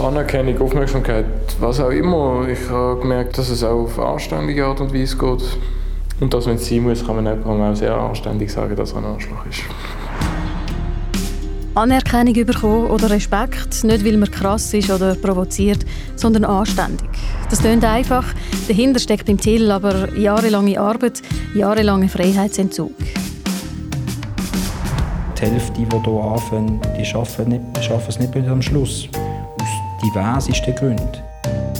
Anerkennung, 0.00 0.60
Aufmerksamkeit, 0.60 1.26
was 1.60 1.80
auch 1.80 1.90
immer. 1.90 2.46
Ich 2.48 2.68
habe 2.70 3.00
gemerkt, 3.00 3.36
dass 3.38 3.48
es 3.48 3.64
auch 3.64 3.84
auf 3.84 3.98
anständige 3.98 4.64
Art 4.66 4.80
und 4.80 4.94
Weise 4.94 5.16
geht. 5.16 5.58
Und 6.20 6.34
dass, 6.34 6.46
wenn 6.46 6.56
es 6.56 6.68
sein 6.68 6.82
muss, 6.82 7.04
kann 7.04 7.16
man 7.16 7.26
jemandem 7.26 7.62
auch 7.62 7.74
sehr 7.74 7.94
anständig 7.94 8.50
sagen, 8.50 8.74
dass 8.76 8.92
er 8.92 8.98
ein 8.98 9.04
Arschloch 9.04 9.46
ist. 9.46 9.62
Anerkennung 11.74 12.34
bekommen 12.44 12.90
oder 12.90 13.08
Respekt, 13.10 13.84
nicht 13.84 14.04
weil 14.04 14.16
man 14.16 14.30
krass 14.30 14.74
ist 14.74 14.90
oder 14.90 15.14
provoziert, 15.14 15.86
sondern 16.16 16.44
anständig. 16.44 17.08
Das 17.50 17.60
klingt 17.60 17.84
einfach, 17.84 18.24
dahinter 18.66 18.98
steckt 18.98 19.26
beim 19.26 19.38
Till 19.38 19.70
aber 19.70 20.12
jahrelange 20.16 20.80
Arbeit, 20.80 21.22
jahrelange 21.54 22.08
Freiheitsentzug. 22.08 22.92
Die 25.36 25.42
Hälfte, 25.42 25.72
die 25.72 25.86
hier 25.86 26.22
anfangen, 26.22 26.80
die 26.98 27.14
arbeiten, 27.14 27.48
nicht, 27.48 27.84
schaffen 27.84 28.08
es 28.08 28.18
nicht 28.18 28.32
bis 28.32 28.46
am 28.48 28.60
Schluss. 28.60 29.08
Aus 29.98 30.04
diversesten 30.04 30.74
Gründen. 30.76 31.08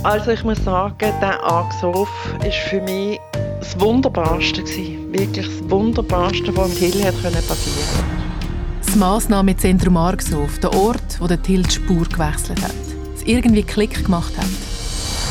Also 0.02 0.30
ich 0.30 0.42
muss 0.42 0.62
sagen, 0.64 1.12
der 1.20 1.45
Agsof 1.45 2.08
war 2.41 2.50
für 2.50 2.80
mich 2.80 3.20
das 3.60 3.78
Wunderbarste. 3.80 4.62
Wirklich 4.62 5.46
das 5.46 5.70
Wunderbarste, 5.70 6.56
was 6.56 6.70
im 6.70 6.77
Till 6.78 6.91
passieren 6.91 7.12
konnte. 7.22 8.84
Das 8.84 8.96
Massnahmezentrum 8.96 9.96
Argshof, 9.96 10.58
der 10.60 10.72
Ort, 10.74 11.20
wo 11.20 11.27
der 11.27 11.41
Till 11.42 11.62
die 11.62 11.70
Spur 11.70 12.04
gewechselt 12.04 12.62
hat. 12.62 12.74
Es 13.14 13.22
irgendwie 13.24 13.62
Klick 13.62 14.04
gemacht 14.04 14.32
hat. 14.36 14.46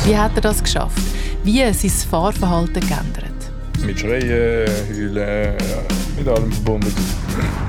Wie 0.04 0.16
hat 0.16 0.32
er 0.36 0.42
das 0.42 0.62
geschafft? 0.62 1.02
Wie 1.44 1.62
hat 1.64 1.74
sein 1.74 1.90
Fahrverhalten 1.90 2.80
geändert? 2.80 3.24
Mit 3.84 4.00
Schreien, 4.00 4.68
Heulen, 4.88 5.56
mit 6.16 6.28
allem 6.28 6.52
verbunden. 6.52 6.92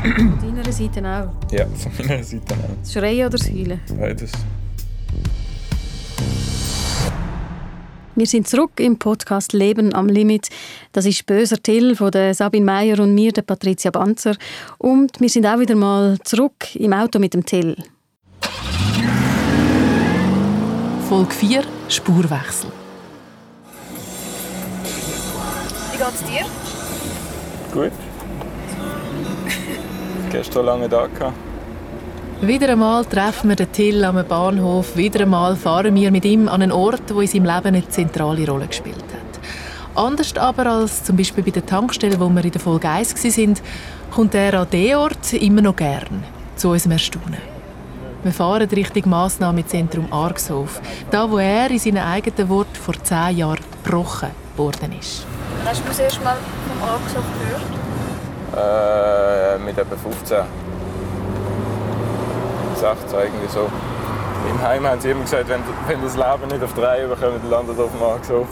Von 0.01 0.55
deiner 0.55 0.71
Seite 0.71 0.99
auch? 1.01 1.53
Ja, 1.53 1.65
von 1.65 2.07
meiner 2.07 2.23
Seite 2.23 2.53
auch. 2.53 2.77
Das 2.81 2.93
Schreien 2.93 3.27
oder 3.27 3.37
das 3.37 3.49
Heulen? 3.49 3.79
Beides. 3.99 4.31
Wir 8.19 8.27
sind 8.27 8.49
zurück 8.49 8.81
im 8.81 8.99
Podcast 8.99 9.53
Leben 9.53 9.95
am 9.95 10.09
Limit. 10.09 10.49
Das 10.91 11.05
ist 11.05 11.25
Böser 11.25 11.55
Till 11.63 11.95
von 11.95 12.11
der 12.11 12.33
Sabine 12.33 12.65
Meyer 12.65 12.99
und 12.99 13.15
mir, 13.15 13.31
der 13.31 13.43
Patricia 13.43 13.91
Banzer. 13.91 14.35
Und 14.77 15.21
wir 15.21 15.29
sind 15.29 15.45
auch 15.45 15.57
wieder 15.57 15.75
mal 15.75 16.19
zurück 16.25 16.75
im 16.75 16.91
Auto 16.91 17.17
mit 17.17 17.33
dem 17.33 17.45
Till. 17.45 17.77
Folge 21.07 21.33
4 21.33 21.63
Spurwechsel. 21.87 22.69
Wie 25.93 25.97
geht's 25.97 26.23
dir? 26.25 26.45
Gut. 27.71 27.93
Gestern 30.29 30.65
lange 30.65 30.89
da 30.89 31.07
gehabt. 31.07 31.48
Wieder 32.41 32.69
einmal 32.69 33.03
treffen 33.03 33.49
wir 33.49 33.57
den 33.57 33.69
Till 33.73 34.01
am 34.05 34.25
Bahnhof. 34.25 34.95
Wieder 34.95 35.23
einmal 35.23 35.57
fahren 35.57 35.93
wir 35.93 36.09
mit 36.09 36.23
ihm 36.23 36.47
an 36.47 36.61
einen 36.61 36.71
Ort, 36.71 37.13
wo 37.13 37.19
in 37.19 37.27
seinem 37.27 37.43
Leben 37.43 37.67
eine 37.67 37.89
zentrale 37.89 38.49
Rolle 38.49 38.67
gespielt 38.67 38.95
hat. 38.95 39.41
Anders 39.93 40.37
aber 40.37 40.65
als 40.67 41.03
zum 41.03 41.17
Beispiel 41.17 41.43
bei 41.43 41.51
der 41.51 41.65
Tankstelle, 41.65 42.17
wo 42.17 42.29
wir 42.29 42.45
in 42.45 42.51
der 42.51 42.61
Folge 42.61 42.87
1 42.87 43.13
waren, 43.13 43.55
kommt 44.09 44.35
er 44.35 44.53
an 44.53 44.67
diesen 44.71 44.95
Ort 44.95 45.33
immer 45.33 45.61
noch 45.61 45.75
gern. 45.75 46.23
Zu 46.55 46.69
unserem 46.69 46.93
Erstaunen. 46.93 47.41
Wir 48.23 48.31
fahren 48.31 48.69
Richtung 48.69 49.09
Massnahmezentrum 49.09 50.07
Argshof, 50.09 50.79
da 51.11 51.29
wo 51.29 51.39
er 51.39 51.69
in 51.69 51.79
seinen 51.79 52.03
eigenen 52.03 52.47
Worten 52.47 52.75
vor 52.75 52.95
zehn 53.03 53.35
Jahren 53.35 53.63
gebrochen 53.83 54.29
worden 54.55 54.97
ist. 54.97 55.25
Hast 55.65 55.81
du 55.81 55.89
das 55.89 55.99
erste 55.99 56.23
Mal 56.23 56.37
vom 56.69 56.89
Argshof 56.89 57.25
gehört? 58.53 59.57
Äh, 59.57 59.59
mit 59.59 59.77
etwa 59.77 59.97
15. 59.97 60.68
16 62.79 63.19
irgendwie 63.19 63.47
so. 63.47 63.69
Im 64.49 64.61
Heim 64.61 64.87
haben 64.87 65.01
sie 65.01 65.11
immer 65.11 65.21
gesagt, 65.21 65.49
wenn, 65.49 65.61
wenn 65.87 66.01
das 66.01 66.15
Leben 66.15 66.51
nicht 66.51 66.63
auf 66.63 66.73
drei 66.73 67.05
bekommt, 67.05 67.43
dann 67.43 67.49
landet 67.49 67.79
auf 67.79 67.91
dem 67.91 67.99
Markshof. 67.99 68.47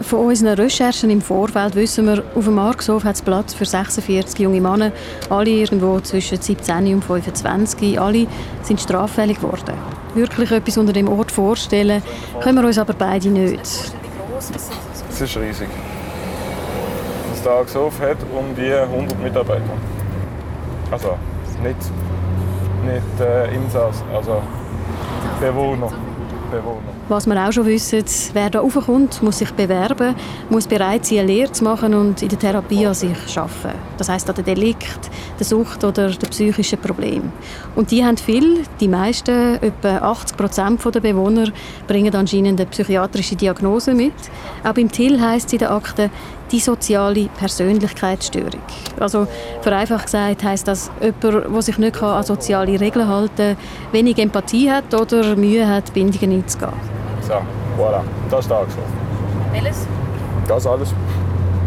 Von 0.00 0.26
unseren 0.26 0.54
Recherchen 0.54 1.08
im 1.08 1.22
Vorfeld 1.22 1.76
wissen 1.76 2.06
wir, 2.06 2.24
auf 2.34 2.44
dem 2.44 2.54
Markshof 2.56 3.04
hat 3.04 3.14
es 3.14 3.22
Platz 3.22 3.54
für 3.54 3.64
46 3.64 4.40
junge 4.40 4.60
Männer, 4.60 4.90
alle 5.30 5.50
irgendwo 5.50 6.00
zwischen 6.00 6.40
17 6.40 6.94
und 6.94 7.04
25. 7.04 7.98
Alle 7.98 8.26
sind 8.62 8.80
straffällig 8.80 9.40
geworden. 9.40 9.74
Wirklich 10.14 10.50
etwas 10.50 10.76
unter 10.78 10.92
dem 10.92 11.08
Ort 11.08 11.30
vorstellen 11.30 12.02
können 12.40 12.58
wir 12.58 12.66
uns 12.66 12.78
aber 12.78 12.92
beide 12.92 13.28
nicht. 13.28 13.92
Es 15.10 15.20
ist 15.20 15.36
riesig. 15.36 15.68
Das 17.30 17.42
Tageshof 17.42 18.00
hat 18.00 18.18
um 18.36 18.54
die 18.56 18.72
100 18.72 19.18
Mitarbeiter. 19.22 19.62
Also 20.90 21.16
nicht, 21.62 21.76
nicht 22.84 23.20
äh, 23.20 23.54
Insass, 23.54 24.02
also 24.14 24.42
Bewohner. 25.40 25.90
Bewohner. 26.50 26.94
Was 27.08 27.26
wir 27.26 27.36
auch 27.36 27.52
schon 27.52 27.66
wissen, 27.66 28.04
wer 28.32 28.48
da 28.48 28.60
raufkommt, 28.60 29.22
muss 29.22 29.38
sich 29.38 29.50
bewerben, 29.50 30.14
muss 30.48 30.66
bereit 30.66 31.04
sein, 31.04 31.18
eine 31.18 31.26
Lehre 31.28 31.52
zu 31.52 31.64
machen 31.64 31.92
und 31.94 32.22
in 32.22 32.28
der 32.28 32.38
Therapie 32.38 32.86
an 32.86 32.94
sich 32.94 33.36
arbeiten. 33.36 33.78
Das 33.98 34.08
heisst 34.08 34.28
an 34.28 34.36
der 34.36 34.44
Delikt, 34.44 35.10
der 35.38 35.44
Sucht 35.44 35.84
oder 35.84 36.10
der 36.10 36.26
psychischen 36.28 36.78
Problem. 36.78 37.30
Und 37.74 37.90
die 37.90 38.04
haben 38.04 38.16
viel, 38.16 38.62
die 38.80 38.88
meisten, 38.88 39.56
etwa 39.62 39.98
80 39.98 40.36
Prozent 40.36 40.94
der 40.94 41.00
Bewohner, 41.00 41.48
bringen 41.86 42.14
anscheinend 42.14 42.60
eine 42.60 42.70
psychiatrische 42.70 43.36
Diagnose 43.36 43.94
mit. 43.94 44.14
Auch 44.62 44.72
beim 44.72 44.90
Till 44.90 45.20
heisst 45.20 45.48
es 45.48 45.52
in 45.52 45.58
der 45.58 45.72
Akte, 45.72 46.10
die 46.54 46.60
soziale 46.60 47.28
Persönlichkeitsstörung. 47.36 48.62
Also 49.00 49.26
vereinfacht 49.60 50.04
gesagt 50.04 50.44
heisst 50.44 50.68
das 50.68 50.88
jemand, 51.00 51.52
der 51.52 51.62
sich 51.62 51.78
nicht 51.78 52.00
an 52.00 52.22
soziale 52.22 52.78
Regeln 52.78 53.08
halten 53.08 53.56
kann, 53.56 53.92
wenig 53.92 54.18
Empathie 54.18 54.70
hat 54.70 54.94
oder 54.94 55.34
Mühe 55.34 55.66
hat, 55.66 55.92
Bindungen 55.92 56.38
einzugehen. 56.38 56.72
So, 57.22 57.34
voilà. 57.76 58.02
Das 58.30 58.40
ist 58.40 58.50
der 58.50 58.58
Tageshof. 58.58 58.84
Welches? 59.50 59.86
Das 60.46 60.66
alles. 60.66 60.94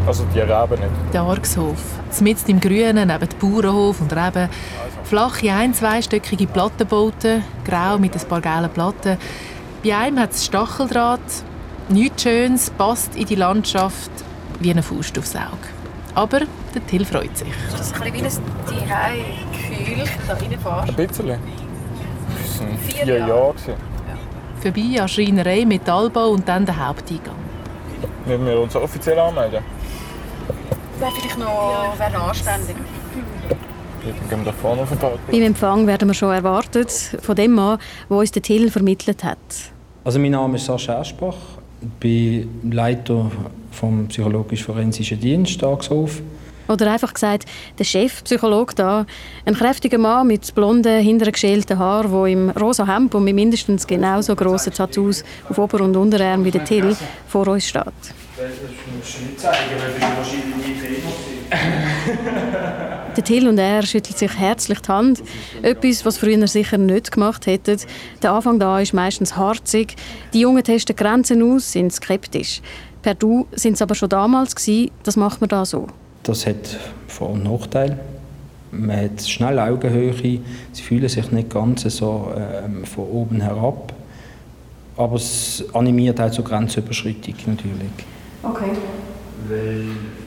Also 0.08 0.24
die 0.34 0.40
Reben 0.40 0.80
nicht. 0.80 1.14
Der 1.14 1.22
Argshof. 1.22 1.84
Mitten 2.22 2.52
im 2.52 2.59
Grünen, 2.62 3.09
neben 3.09 3.28
dem 3.28 3.40
Bauernhof 3.40 4.00
und 4.00 4.14
Reben. 4.14 4.48
Flache, 5.04 5.52
ein-, 5.52 5.74
zweistöckige 5.74 6.48
Plattenbauten, 6.48 7.44
grau 7.66 7.98
mit 7.98 8.16
ein 8.16 8.28
paar 8.30 8.40
gelben 8.40 8.69
Platten. 8.69 9.18
Bei 9.84 9.98
einem 9.98 10.19
hat 10.19 10.31
es 10.31 10.46
Stacheldraht. 10.46 11.19
Nichts 11.90 12.24
Schönes, 12.24 12.69
passt 12.69 13.18
in 13.18 13.25
die 13.25 13.36
Landschaft 13.36 14.12
wie 14.59 14.72
eine 14.72 14.84
Faust 14.84 15.18
aufs 15.18 15.35
Auge. 15.35 15.68
Aber 16.16 16.40
der 16.73 16.85
Till 16.88 17.06
freut 17.06 17.38
sich. 17.38 17.47
Das 17.72 17.81
ist 17.81 17.95
ein 18.01 18.12
bisschen 18.12 18.16
wie 18.16 18.25
ein 18.25 18.31
Zuhause-Gefühl, 18.66 20.03
da 20.28 20.34
reinfährst. 20.34 20.90
Ein 20.90 21.07
bisschen. 21.07 21.28
Das 21.28 22.59
waren 22.59 22.78
Vier 22.79 23.03
vier 23.06 23.18
Jahre. 23.19 23.29
Jahre. 23.29 23.53
gewesen. 23.53 23.73
Vorbei 24.62 25.01
an 25.01 25.07
Schreinerei, 25.07 25.66
Metallbau 25.66 26.29
und 26.29 26.47
dann 26.47 26.66
der 26.66 26.88
Haupteingang. 26.88 27.35
Müssen 28.25 28.45
wir 28.45 28.59
uns 28.59 28.75
offiziell 28.75 29.19
anmelden? 29.19 29.59
Wäre 31.00 31.12
vielleicht 31.12 31.38
noch 31.38 31.94
wäre 31.97 32.12
noch 32.12 32.29
anständig. 32.29 32.75
Dann 34.03 34.29
gehen 34.29 34.39
wir 34.45 34.51
da 34.51 34.57
vorne 34.57 34.81
auf 34.81 34.89
den 34.89 34.97
Park. 34.97 35.19
Beim 35.29 35.41
Empfang 35.41 35.85
werden 35.85 36.07
wir 36.07 36.13
schon 36.16 36.34
erwartet 36.34 36.91
von 37.22 37.35
dem 37.35 37.53
Mann, 37.53 37.78
der 38.09 38.18
uns 38.18 38.31
den 38.31 38.41
Till 38.41 38.72
vermittelt 38.72 39.24
hat. 39.24 39.38
Also 40.03 40.18
mein 40.18 40.31
Name 40.31 40.56
ist 40.56 40.66
Sascha 40.66 41.01
Eschbach. 41.01 41.35
Ich 41.81 41.89
bin 42.00 42.72
Leiter 42.72 43.29
vom 43.78 44.08
psychologisch-forensischen 44.08 45.20
Dienst 45.20 45.62
Tagshof. 45.62 46.22
Oder 46.68 46.92
einfach 46.92 47.14
gesagt, 47.14 47.46
der 47.80 47.86
Chefpsychologe 47.86 48.76
da, 48.76 49.06
ein 49.46 49.54
kräftiger 49.54 49.98
Mann 49.98 50.28
mit 50.28 50.54
blonden, 50.54 51.02
hintergeschälten 51.02 51.80
Haaren, 51.80 52.12
der 52.12 52.26
im 52.26 52.50
rosa 52.50 52.86
Hemd 52.86 53.16
und 53.16 53.24
mit 53.24 53.36
mindestens 53.36 53.88
genauso 53.88 54.36
grossen 54.36 54.74
Tattoos 54.74 55.24
auf 55.50 55.58
Ober- 55.58 55.82
und 55.82 55.96
Unterarm 55.96 56.44
wie 56.44 56.52
der 56.52 56.66
Till 56.66 56.96
vor 57.28 57.48
uns 57.48 57.68
steht. 57.68 57.84
Der 63.16 63.24
Till 63.24 63.48
und 63.48 63.58
er 63.58 63.82
schütteln 63.84 64.16
sich 64.16 64.38
herzlich 64.38 64.80
die 64.80 64.90
Hand. 64.90 65.24
Etwas, 65.64 66.06
was 66.06 66.18
früher 66.20 66.46
sicher 66.48 66.78
nicht 66.78 67.12
gemacht 67.12 67.48
hätten. 67.48 67.80
Der 68.22 68.31
Anfang 68.34 68.60
da 68.60 68.80
ist 68.80 68.94
meistens 68.94 69.36
harzig. 69.36 69.96
Die 70.34 70.42
Jungen 70.42 70.63
testen 70.63 70.96
Grenzen 70.96 71.42
aus, 71.42 71.72
sind 71.72 71.92
skeptisch. 71.92 72.62
Per 73.02 73.16
Du 73.16 73.48
sind 73.54 73.74
es 73.74 73.82
aber 73.82 73.96
schon 73.96 74.10
damals 74.10 74.56
gewesen. 74.56 74.92
Das 75.04 75.16
macht 75.16 75.42
man 75.42 75.50
da 75.50 75.66
so. 75.66 75.88
Das 76.24 76.46
hat 76.46 76.78
Vor- 77.08 77.32
und 77.32 77.44
Nachteile. 77.44 77.98
Man 78.72 79.00
hat 79.00 79.22
schnell 79.22 79.60
Augenhöhe, 79.60 80.14
sie 80.14 80.82
fühlen 80.82 81.08
sich 81.08 81.32
nicht 81.32 81.50
ganz 81.50 81.84
so 81.84 82.32
ähm, 82.36 82.84
von 82.84 83.06
oben 83.06 83.42
herab. 83.42 83.94
Aber 84.98 85.16
es 85.16 85.64
animiert 85.74 86.20
auch 86.20 86.32
zur 86.32 86.44
Grenzüberschreitung 86.44 87.36
natürlich. 87.46 87.92
Okay. 88.44 88.72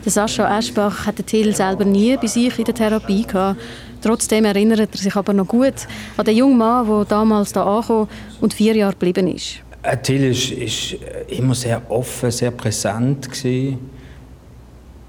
Der 0.04 0.12
Sascha 0.12 0.58
Eschbach 0.58 1.06
hat 1.06 1.18
den 1.18 1.26
Till 1.26 1.54
selber 1.54 1.84
nie 1.84 2.16
bei 2.16 2.26
sich 2.26 2.58
in 2.58 2.64
der 2.64 2.74
Therapie 2.74 3.26
gehabt. 3.26 3.60
Trotzdem 4.00 4.44
erinnert 4.46 4.80
er 4.80 4.98
sich 4.98 5.14
aber 5.14 5.32
noch 5.32 5.46
gut 5.46 5.74
an 6.16 6.24
den 6.24 6.36
jungen 6.36 6.56
Mann, 6.56 6.86
der 6.86 7.04
damals 7.04 7.52
da 7.52 7.64
ankam 7.64 8.08
und 8.40 8.54
vier 8.54 8.74
Jahre 8.74 8.92
geblieben 8.92 9.28
ist. 9.28 9.56
Äh, 9.82 9.96
Till 9.98 10.24
ist, 10.24 10.50
ist 10.50 10.96
immer 11.28 11.54
sehr 11.54 11.82
offen, 11.90 12.30
sehr 12.30 12.50
präsent 12.50 13.30
gewesen. 13.30 13.78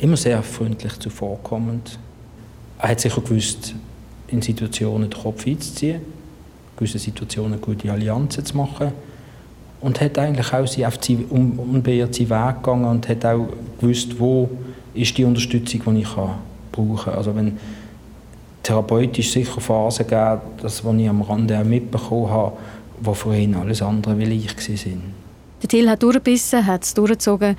immer 0.02 0.18
sehr 0.18 0.42
freundlich 0.42 0.98
zuvorkommend. 1.00 2.00
Er 2.80 2.90
hat 2.90 3.00
sicher 3.00 3.22
gewusst, 3.22 3.76
in 4.28 4.42
Situationen 4.42 5.10
den 5.10 5.20
Kopf 5.22 5.46
einzuziehen, 5.46 6.02
gewissen 6.76 7.00
Situationen 7.00 7.62
gute 7.62 7.92
Allianzen 7.92 8.44
zu 8.44 8.58
machen 8.58 8.92
und 9.82 10.02
hat 10.02 10.18
eigentlich 10.18 10.52
auch 10.54 10.66
sie 10.66 10.86
auf 10.86 10.98
die 10.98 11.18
unbeirrte 11.30 12.30
Weg 12.30 12.56
gegangen 12.56 12.86
und 12.86 13.08
hat 13.08 13.26
auch 13.26 13.48
gewusst, 13.80 14.20
wo 14.20 14.50
ist 14.94 15.18
die 15.18 15.24
Unterstützung, 15.24 15.82
die 15.96 16.02
ich 16.02 16.16
kann 16.16 16.36
brauchen. 16.72 17.14
Also 17.14 17.36
wenn 17.36 17.60
therapeutisch 18.64 19.32
sicher 19.32 19.62
Phasen 19.62 20.08
gegeben, 20.08 20.42
das, 20.62 20.84
was 20.84 20.96
ich 20.96 21.10
am 21.10 21.22
Rande 21.22 21.60
auch 21.60 21.64
mitbekommen 21.64 22.30
habe, 22.30 22.54
wo 23.02 23.14
vorhin 23.14 23.56
alles 23.56 23.82
andere 23.82 24.18
wie 24.18 24.24
ich 24.24 24.56
waren. 24.58 25.14
Der 25.62 25.70
Till 25.70 25.90
hat 25.90 26.02
durchgebissen, 26.02 26.66
hat 26.66 26.84
es 26.84 26.94
durchgezogen, 26.94 27.56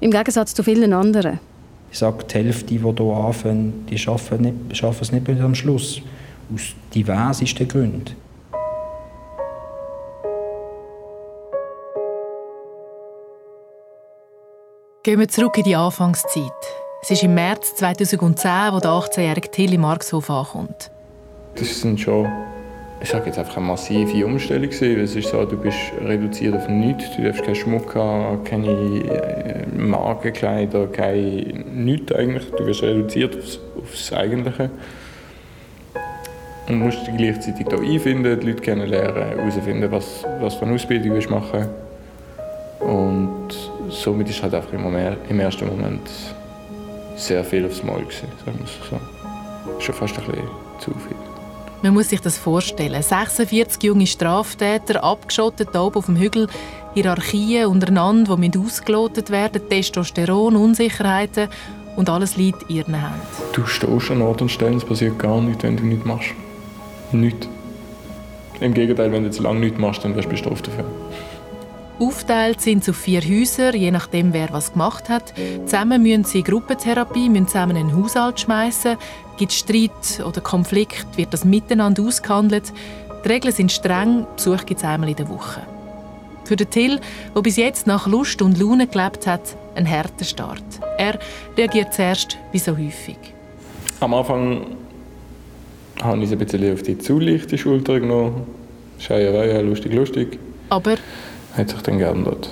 im 0.00 0.10
Gegensatz 0.10 0.54
zu 0.54 0.62
vielen 0.62 0.92
anderen. 0.92 1.40
Ich 1.90 1.98
sage, 1.98 2.24
die 2.24 2.34
Hälfte, 2.34 2.66
die 2.66 2.78
hier 2.78 3.16
anfangen, 3.16 3.86
die 3.90 3.98
schaffen, 3.98 4.40
nicht, 4.40 4.76
schaffen 4.76 5.02
es 5.02 5.12
nicht 5.12 5.24
bis 5.24 5.40
am 5.40 5.54
Schluss. 5.54 6.00
Aus 6.54 6.74
diversesten 6.94 7.68
Gründen. 7.68 8.16
Gehen 15.02 15.18
wir 15.18 15.28
zurück 15.28 15.58
in 15.58 15.64
die 15.64 15.76
Anfangszeit. 15.76 16.52
Es 17.02 17.10
ist 17.10 17.24
im 17.24 17.34
März 17.34 17.74
2010, 17.74 18.72
wo 18.72 18.78
der 18.78 18.92
18-jährige 18.92 19.50
Till 19.50 19.74
im 19.74 19.80
Markshof 19.80 20.30
ankommt. 20.30 20.92
Das 21.56 21.80
sind 21.80 22.00
schon, 22.00 22.28
ich 23.02 23.08
sage 23.08 23.26
jetzt 23.26 23.38
einfach 23.38 23.56
eine 23.56 23.66
massive 23.66 24.24
Umstellung 24.24 24.70
gewesen. 24.70 25.00
Es 25.00 25.16
ist 25.16 25.30
so, 25.30 25.44
du 25.44 25.56
bist 25.56 25.76
reduziert 26.00 26.54
auf 26.54 26.68
nichts. 26.68 27.16
Du 27.16 27.22
darfst 27.22 27.42
keinen 27.42 27.56
Schmuck 27.56 27.94
haben, 27.96 28.44
keine 28.44 28.68
äh, 28.68 29.66
Markenkleider, 29.76 30.86
kein 30.86 31.64
nichts 31.74 32.12
eigentlich. 32.12 32.48
Du 32.52 32.64
wirst 32.64 32.82
reduziert 32.82 33.36
aufs, 33.36 33.58
aufs 33.76 34.12
Eigentliche. 34.12 34.70
Und 36.68 36.78
musst 36.78 37.04
dich 37.04 37.16
gleichzeitig 37.16 37.66
hier 37.68 37.80
einfinden, 37.80 38.38
die 38.38 38.46
Leute 38.46 38.62
kennenlernen, 38.62 39.36
herausfinden, 39.36 39.90
was, 39.90 40.24
was 40.40 40.54
für 40.54 40.64
eine 40.64 40.74
Ausbildung 40.74 41.18
du 41.18 41.30
machen. 41.30 41.66
Und 42.78 43.48
somit 43.88 44.30
ist 44.30 44.40
halt 44.42 44.54
einfach 44.54 44.72
im 44.72 45.40
ersten 45.40 45.66
Moment 45.66 46.08
sehr 47.16 47.42
viel 47.42 47.66
aufs 47.66 47.82
Mal 47.82 48.00
gewesen, 48.00 48.28
sagen 48.44 48.58
wir 48.58 48.64
es 48.64 48.78
so. 48.88 49.80
Schon 49.80 49.94
fast 49.94 50.18
ein 50.18 50.24
bisschen 50.24 50.48
zu 50.78 50.90
viel. 50.92 51.21
Man 51.82 51.94
muss 51.94 52.10
sich 52.10 52.20
das 52.20 52.38
vorstellen. 52.38 53.02
46 53.02 53.82
junge 53.82 54.06
Straftäter, 54.06 55.02
abgeschottet 55.02 55.74
oben 55.74 55.96
auf 55.96 56.06
dem 56.06 56.16
Hügel, 56.16 56.46
Hierarchien 56.94 57.66
untereinander, 57.66 58.36
die 58.36 58.58
ausgelotet 58.58 59.30
werden, 59.30 59.68
Testosteron, 59.68 60.54
Unsicherheiten 60.54 61.48
und 61.96 62.08
alles 62.08 62.36
liegt 62.36 62.62
in 62.70 62.76
ihren 62.76 62.94
Händen. 62.94 63.20
Du 63.52 63.66
stehst 63.66 64.10
an 64.12 64.22
Ort 64.22 64.40
und 64.42 64.50
Stellen, 64.50 64.76
es 64.76 64.84
passiert 64.84 65.18
gar 65.18 65.40
nichts, 65.40 65.64
wenn 65.64 65.76
du 65.76 65.84
nichts 65.84 66.04
machst. 66.04 66.30
Nichts. 67.10 67.48
Im 68.60 68.74
Gegenteil, 68.74 69.10
wenn 69.10 69.24
du 69.24 69.30
zu 69.32 69.42
lange 69.42 69.58
nichts 69.58 69.80
machst, 69.80 70.04
dann 70.04 70.14
wirst 70.14 70.26
du 70.26 70.30
bestraft 70.30 70.68
dafür. 70.68 70.84
Aufteilt 72.02 72.60
sind 72.60 72.82
zu 72.82 72.92
vier 72.92 73.20
Häuser, 73.20 73.76
je 73.76 73.92
nachdem 73.92 74.32
wer 74.32 74.52
was 74.52 74.72
gemacht 74.72 75.08
hat. 75.08 75.32
Zusammen 75.66 76.02
müssen 76.02 76.24
sie 76.24 76.42
Gruppentherapie, 76.42 77.28
müssen 77.28 77.46
zusammen 77.46 77.76
einen 77.76 77.96
Haushalt 77.96 78.40
schmeißen. 78.40 78.96
Gibt 79.36 79.52
es 79.52 79.58
Streit 79.58 80.26
oder 80.26 80.40
Konflikt, 80.40 81.06
wird 81.16 81.32
das 81.32 81.44
miteinander 81.44 82.02
ausgehandelt. 82.02 82.72
Die 83.24 83.28
Regeln 83.28 83.54
sind 83.54 83.70
streng, 83.70 84.26
Besuch 84.34 84.66
gibt 84.66 84.80
es 84.80 84.84
einmal 84.84 85.10
in 85.10 85.14
der 85.14 85.28
Woche. 85.28 85.60
Für 86.42 86.56
den 86.56 86.68
Till, 86.70 86.98
der 87.36 87.40
bis 87.40 87.56
jetzt 87.56 87.86
nach 87.86 88.08
Lust 88.08 88.42
und 88.42 88.58
Laune 88.58 88.88
gelebt 88.88 89.28
hat, 89.28 89.56
ein 89.76 89.88
harter 89.88 90.24
Start. 90.24 90.64
Er 90.98 91.20
reagiert 91.56 91.94
zuerst 91.94 92.36
wie 92.50 92.58
so 92.58 92.72
häufig. 92.72 93.16
Am 94.00 94.12
Anfang 94.12 94.66
habe 96.02 96.18
ich 96.18 96.24
es 96.24 96.32
ein 96.32 96.38
bisschen 96.38 96.72
auf 96.72 96.82
die 96.82 96.98
zu 96.98 97.20
leichte 97.20 97.56
Schulter 97.56 98.00
genommen. 98.00 98.44
Scheierei, 98.98 99.60
lustig, 99.60 99.94
lustig. 99.94 100.40
Aber 100.68 100.96
hat 101.56 101.70
sich 101.70 101.82
dann 101.82 101.98
geändert. 101.98 102.48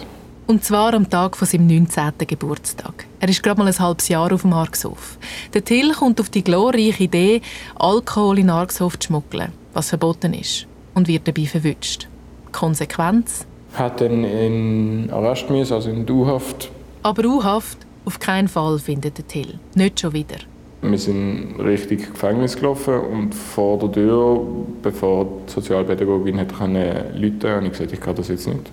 Und 0.46 0.64
zwar 0.64 0.94
am 0.94 1.08
Tag 1.08 1.36
von 1.36 1.46
seinem 1.46 1.68
19. 1.68 2.12
Geburtstag. 2.26 3.06
Er 3.20 3.28
ist 3.28 3.40
gerade 3.40 3.60
mal 3.60 3.68
ein 3.68 3.78
halbes 3.78 4.08
Jahr 4.08 4.32
auf 4.32 4.42
dem 4.42 4.52
Argshof. 4.52 5.16
Der 5.54 5.64
Till 5.64 5.92
kommt 5.92 6.20
auf 6.20 6.28
die 6.28 6.42
glorreiche 6.42 7.04
Idee, 7.04 7.40
Alkohol 7.76 8.40
in 8.40 8.50
Argshof 8.50 8.98
zu 8.98 9.06
schmuggeln, 9.06 9.52
was 9.74 9.90
verboten 9.90 10.34
ist, 10.34 10.66
und 10.94 11.06
wird 11.06 11.28
dabei 11.28 11.46
verwünscht. 11.46 12.08
Konsequenz? 12.50 13.46
Hat 13.74 14.00
dann 14.00 14.24
in 14.24 15.08
Arrest 15.12 15.48
müssen, 15.48 15.72
also 15.72 15.88
in 15.88 16.10
U-Haft. 16.10 16.68
Aber 17.04 17.24
U-Haft 17.24 17.78
auf 18.04 18.18
keinen 18.18 18.48
Fall 18.48 18.80
findet 18.80 19.18
der 19.18 19.28
Till. 19.28 19.60
Nicht 19.76 20.00
schon 20.00 20.12
wieder. 20.14 20.38
Wir 20.82 20.98
sind 20.98 21.60
richtig 21.60 22.10
Gefängnis 22.10 22.56
gelaufen 22.56 22.98
und 22.98 23.34
vor 23.36 23.78
der 23.78 23.92
Tür, 23.92 24.40
bevor 24.82 25.28
die 25.46 25.52
Sozialpädagogin 25.52 26.38
hätte 26.38 26.54
rufen 26.56 26.74
konnte, 26.74 27.54
habe 27.54 27.66
ich 27.66 27.70
gesagt, 27.72 27.92
ich 27.92 28.00
kann 28.00 28.16
das 28.16 28.26
jetzt 28.26 28.48
nicht 28.48 28.68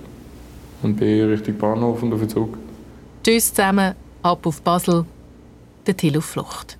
und 0.83 0.95
bin 0.95 1.29
Richtung 1.29 1.57
Bahnhof 1.57 2.03
und 2.03 2.13
auf 2.13 2.19
den 2.19 2.29
Zug. 2.29 2.57
Tschüss 3.23 3.53
zusammen, 3.53 3.93
ab 4.23 4.45
auf 4.45 4.61
Basel, 4.61 5.05
der 5.85 5.97
Till 5.97 6.17
auf 6.17 6.25
Flucht. 6.25 6.77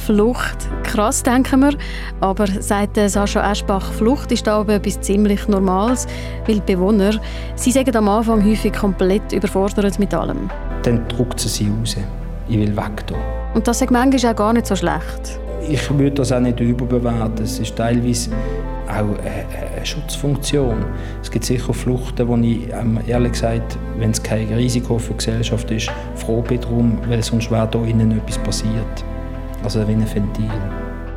Flucht. 0.00 0.68
Krass, 0.82 1.22
denken 1.22 1.60
wir. 1.60 1.76
Aber 2.20 2.46
seit 2.46 2.96
Sascha 2.96 3.52
Eschbach, 3.52 3.92
Flucht 3.92 4.32
ist 4.32 4.46
da 4.46 4.58
aber 4.58 4.74
etwas 4.74 5.00
ziemlich 5.00 5.46
Normales, 5.46 6.06
weil 6.46 6.60
die 6.60 6.74
Bewohner, 6.74 7.20
sie 7.54 7.70
sagen 7.70 7.94
am 7.94 8.08
Anfang 8.08 8.44
häufig 8.44 8.72
komplett 8.72 9.32
überfordert 9.32 9.98
mit 9.98 10.14
allem. 10.14 10.50
Dann 10.82 11.06
druckt 11.08 11.38
sie 11.38 11.48
sie 11.48 11.68
raus. 11.68 11.96
Ich 12.48 12.58
will 12.58 12.76
weg 12.76 13.04
hier. 13.08 13.18
Und 13.54 13.68
das 13.68 13.82
ist 13.82 13.90
manchmal 13.90 14.32
auch 14.32 14.36
gar 14.36 14.52
nicht 14.52 14.66
so 14.66 14.74
schlecht. 14.74 15.38
Ich 15.68 15.90
würde 15.90 16.12
das 16.12 16.32
auch 16.32 16.40
nicht 16.40 16.58
überbewerten. 16.58 17.44
Es 17.44 17.58
ist 17.58 17.76
teilweise 17.76 18.30
auch 18.90 19.18
eine 19.18 19.86
Schutzfunktion. 19.86 20.84
Es 21.22 21.30
gibt 21.30 21.44
sicher 21.44 21.72
Fluchten, 21.72 22.28
wo 22.28 22.36
ich 22.36 22.68
ähm, 22.72 23.00
ehrlich 23.06 23.32
gesagt, 23.32 23.78
wenn 23.98 24.10
es 24.10 24.22
kein 24.22 24.52
Risiko 24.52 24.98
für 24.98 25.12
die 25.12 25.18
Gesellschaft 25.18 25.70
ist, 25.70 25.90
froh 26.16 26.42
bin 26.42 26.60
darum, 26.60 26.98
weil 27.08 27.22
sonst 27.22 27.50
wäre 27.50 27.68
hier 27.72 27.86
innen 27.86 28.18
etwas 28.18 28.38
passiert. 28.38 29.04
Also 29.62 29.86
wie 29.86 29.92
ein 29.92 30.14
Ventil. 30.14 30.50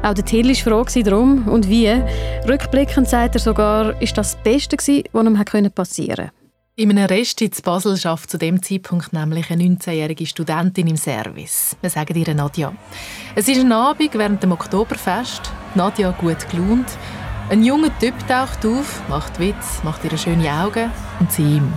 Auch 0.04 0.14
der 0.14 0.25
Till 0.25 0.50
war 0.50 0.56
froh 0.56 1.04
darum 1.04 1.48
und 1.48 1.70
wie. 1.70 1.90
Rückblickend 2.48 3.08
sagt 3.08 3.36
er 3.36 3.40
sogar, 3.40 4.02
ist 4.02 4.18
das 4.18 4.34
das 4.34 4.44
Beste 4.44 4.75
was 4.75 5.25
ihm 5.25 5.72
passieren 5.72 6.16
konnte. 6.16 6.44
In 6.75 6.90
einem 6.90 7.06
Rest 7.06 7.40
in 7.40 7.52
Basel 7.64 7.96
schafft 7.98 8.31
zu 8.31 8.40
dem 8.40 8.64
Zeitpunkt 8.64 9.14
nämlich 9.14 9.52
eine 9.52 9.64
19-jährige 9.64 10.25
Studentin 10.25 10.88
im 10.88 10.98
Service. 10.98 11.78
Wir 11.81 11.90
sagen 11.92 12.16
ihr 12.16 12.34
Nadja. 12.34 12.74
Es 13.36 13.48
ist 13.48 13.60
ein 13.60 13.72
Abend 13.72 14.16
während 14.16 14.42
dem 14.42 14.54
Oktoberfest. 14.54 15.52
Nadja 15.75 16.10
gut 16.10 16.50
gelaunt. 16.50 16.88
Ein 17.50 17.62
junger 17.63 17.90
Typ 18.00 18.13
taucht 18.27 18.65
auf, 18.65 19.01
macht 19.10 19.39
Witz, 19.39 19.84
macht 19.84 20.03
ihr 20.06 20.17
schöne 20.17 20.50
Augen 20.50 20.89
und 21.20 21.32
sie 21.32 21.58
ihm. 21.58 21.74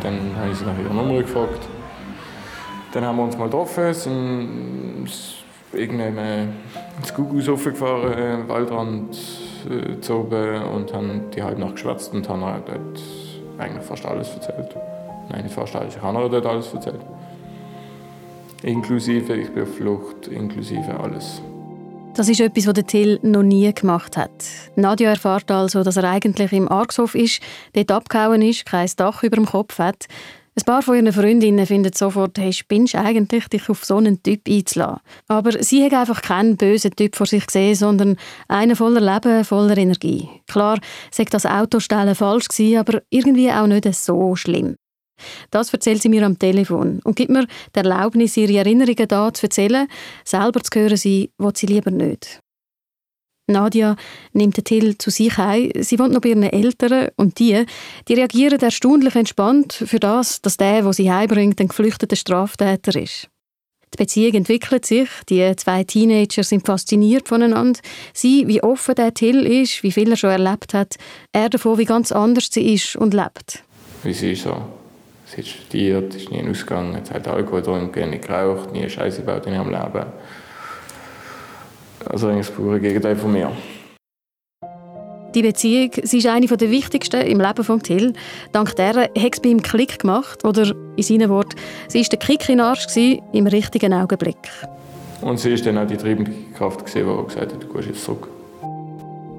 Dann 0.00 0.34
habe 0.38 0.50
ich 0.52 0.58
sie 0.58 0.64
nach 0.64 0.78
ihrer 0.78 0.94
Nummer 0.94 1.20
gefragt. 1.20 1.60
Dann 2.92 3.04
haben 3.04 3.16
wir 3.16 3.24
uns 3.24 3.36
mal 3.36 3.46
getroffen, 3.46 3.92
sind 3.92 5.08
irgendwann 5.72 6.52
ins 6.98 7.12
Gugus 7.12 7.46
gefahren, 7.46 8.48
Waldrand 8.48 9.18
äh, 9.68 10.00
zu 10.00 10.20
oben 10.20 10.62
und 10.62 10.94
haben 10.94 11.30
die 11.34 11.42
halbe 11.42 11.60
Nacht 11.60 11.74
geschwätzt 11.74 12.14
und 12.14 12.28
haben 12.28 12.40
dort 12.40 13.02
eigentlich 13.58 13.84
fast 13.84 14.06
alles 14.06 14.32
erzählt. 14.34 14.76
Nein, 15.30 15.48
fast 15.48 15.74
alles, 15.74 15.96
ich 15.96 16.02
habe 16.02 16.30
dort 16.30 16.46
alles 16.46 16.72
erzählt. 16.72 17.00
Inklusive, 18.62 19.34
ich 19.34 19.50
bin 19.50 19.64
auf 19.64 19.74
Flucht, 19.74 20.28
inklusive 20.28 20.98
alles. 20.98 21.42
Das 22.16 22.28
ist 22.28 22.40
etwas, 22.40 22.68
was 22.68 22.84
Till 22.86 23.18
noch 23.22 23.42
nie 23.42 23.74
gemacht 23.74 24.16
hat. 24.16 24.30
Nadja 24.76 25.10
erfährt 25.10 25.50
also, 25.50 25.82
dass 25.82 25.96
er 25.96 26.04
eigentlich 26.04 26.52
im 26.52 26.70
Argshof 26.70 27.16
ist, 27.16 27.40
dort 27.72 27.90
abgehauen 27.90 28.40
ist, 28.40 28.66
kein 28.66 28.88
Dach 28.96 29.24
über 29.24 29.34
dem 29.34 29.46
Kopf 29.46 29.80
hat. 29.80 30.06
Ein 30.56 30.64
paar 30.64 30.82
von 30.82 30.94
ihren 30.94 31.12
Freundinnen 31.12 31.66
finden 31.66 31.92
sofort, 31.92 32.38
hey, 32.38 32.52
spinnst 32.52 32.94
eigentlich, 32.94 33.48
dich 33.48 33.68
auf 33.68 33.84
so 33.84 33.96
einen 33.96 34.22
Typ 34.22 34.42
einzulassen. 34.48 35.00
Aber 35.26 35.60
sie 35.60 35.82
haben 35.82 35.96
einfach 35.96 36.22
keinen 36.22 36.56
bösen 36.56 36.92
Typ 36.92 37.16
vor 37.16 37.26
sich 37.26 37.44
gesehen, 37.44 37.74
sondern 37.74 38.16
einen 38.46 38.76
voller 38.76 39.00
Leben, 39.00 39.44
voller 39.44 39.76
Energie. 39.76 40.28
Klar, 40.46 40.78
sagt 41.10 41.34
das 41.34 41.46
Autostellen 41.46 42.14
falsch 42.14 42.46
gewesen, 42.46 42.78
aber 42.78 43.02
irgendwie 43.10 43.50
auch 43.50 43.66
nicht 43.66 43.92
so 43.92 44.36
schlimm. 44.36 44.76
Das 45.50 45.72
erzählt 45.72 46.02
sie 46.02 46.08
mir 46.08 46.24
am 46.24 46.38
Telefon 46.38 47.00
und 47.04 47.16
gibt 47.16 47.30
mir 47.30 47.46
die 47.74 47.78
Erlaubnis, 47.78 48.36
ihre 48.36 48.58
Erinnerungen 48.58 49.08
da 49.08 49.32
zu 49.32 49.46
erzählen. 49.46 49.88
Selber 50.24 50.60
zu 50.60 50.78
hören 50.78 50.96
sie, 50.96 51.30
will 51.38 51.52
sie 51.54 51.66
lieber 51.66 51.90
nicht. 51.90 52.40
Nadia 53.46 53.96
nimmt 54.32 54.56
den 54.56 54.64
Till 54.64 54.98
zu 54.98 55.10
sich 55.10 55.36
heim. 55.36 55.70
Sie 55.78 55.98
wohnt 55.98 56.12
noch 56.12 56.22
bei 56.22 56.30
ihren 56.30 56.44
Eltern 56.44 57.08
und 57.16 57.38
die, 57.38 57.66
die 58.08 58.14
reagieren 58.14 58.58
erstaunlich 58.58 59.14
entspannt 59.14 59.72
für 59.72 60.00
das, 60.00 60.40
dass 60.40 60.56
der, 60.56 60.82
der 60.82 60.92
sie 60.94 61.12
heimbringt, 61.12 61.60
ein 61.60 61.68
geflüchteter 61.68 62.16
Straftäter 62.16 63.00
ist. 63.00 63.28
Die 63.92 64.02
Beziehung 64.02 64.34
entwickelt 64.34 64.86
sich. 64.86 65.08
Die 65.28 65.54
zwei 65.56 65.84
Teenager 65.84 66.42
sind 66.42 66.66
fasziniert 66.66 67.28
voneinander. 67.28 67.78
Sie, 68.12 68.48
wie 68.48 68.62
offen 68.62 68.94
der 68.96 69.14
Till 69.14 69.46
ist, 69.46 69.82
wie 69.82 69.92
viel 69.92 70.10
er 70.10 70.16
schon 70.16 70.30
erlebt 70.30 70.74
hat. 70.74 70.96
Er 71.32 71.48
davon, 71.48 71.78
wie 71.78 71.84
ganz 71.84 72.10
anders 72.10 72.48
sie 72.50 72.74
ist 72.74 72.96
und 72.96 73.14
lebt. 73.14 73.62
Wie 74.02 74.12
sie 74.12 74.32
ist 74.32 74.42
so. 74.42 74.56
Sie 75.34 75.40
hat 75.40 75.48
studiert, 75.48 76.14
ist 76.14 76.30
nie 76.30 76.38
in 76.38 76.48
Ausgang, 76.48 76.94
hat 76.94 77.26
Alkohol 77.26 77.60
getrunken, 77.60 78.10
nicht 78.10 78.26
geraucht, 78.26 78.72
nie 78.72 78.88
Scheiße 78.88 79.22
gebaut 79.22 79.46
in 79.46 79.54
ihrem 79.54 79.70
Leben. 79.70 80.06
Also 82.06 82.28
eigentlich 82.28 82.46
das 82.46 82.54
pure 82.54 82.78
Gegenteil 82.78 83.16
von 83.16 83.32
mir. 83.32 83.50
Die 85.34 85.42
Beziehung 85.42 85.90
sie 86.04 86.18
ist 86.18 86.26
eine 86.26 86.46
der 86.46 86.70
wichtigsten 86.70 87.20
im 87.22 87.40
Leben 87.40 87.64
von 87.64 87.82
Till. 87.82 88.12
Dank 88.52 88.76
der 88.76 88.94
hat 88.94 89.10
es 89.16 89.40
bei 89.40 89.48
ihm 89.48 89.60
Klick 89.60 89.98
gemacht. 89.98 90.44
Oder 90.44 90.72
in 90.94 91.02
seinen 91.02 91.28
Worten, 91.28 91.56
sie 91.88 92.00
war 92.00 92.08
der 92.08 92.18
Kick 92.20 92.48
in 92.48 92.58
den 92.58 92.60
Arsch 92.60 92.86
im 92.96 93.46
richtigen 93.48 93.92
Augenblick. 93.92 94.36
Und 95.20 95.40
sie 95.40 95.54
ist 95.54 95.66
dann 95.66 95.78
auch 95.78 95.86
die 95.86 95.96
treibende 95.96 96.30
Kraft, 96.56 96.80
die 96.80 97.00
gesagt 97.02 97.52
hat, 97.52 97.62
du 97.62 97.72
gehst 97.72 97.88
jetzt 97.88 98.04
zurück. 98.04 98.28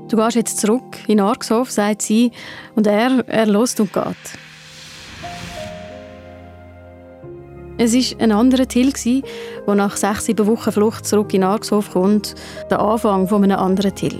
Du 0.09 0.17
gehst 0.17 0.35
jetzt 0.35 0.57
zurück 0.59 0.97
in 1.07 1.21
Argshof, 1.21 1.71
sagt 1.71 2.01
sie, 2.01 2.31
und 2.75 2.85
er, 2.85 3.23
er 3.27 3.45
lässt 3.45 3.79
und 3.79 3.93
geht. 3.93 4.44
Es 7.77 7.93
war 7.93 8.21
ein 8.21 8.31
anderer 8.31 8.65
Till, 8.67 8.93
der 9.67 9.75
nach 9.75 9.97
sechs, 9.97 10.25
sieben 10.25 10.47
Wochen 10.47 10.71
Flucht 10.71 11.05
zurück 11.05 11.33
in 11.33 11.43
Argshof 11.43 11.91
kommt. 11.91 12.33
Der 12.69 12.79
Anfang 12.79 13.27
von 13.27 13.43
einem 13.43 13.59
anderen 13.59 13.93
Till. 13.93 14.17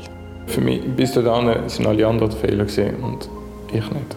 Für 0.48 0.60
mich 0.60 0.82
bis 0.84 1.14
dahin 1.14 1.48
waren 1.48 1.86
alle 1.86 2.08
anderen 2.08 2.32
Fehler 2.34 2.66
und 3.02 3.30
ich 3.70 3.74
nicht. 3.74 4.16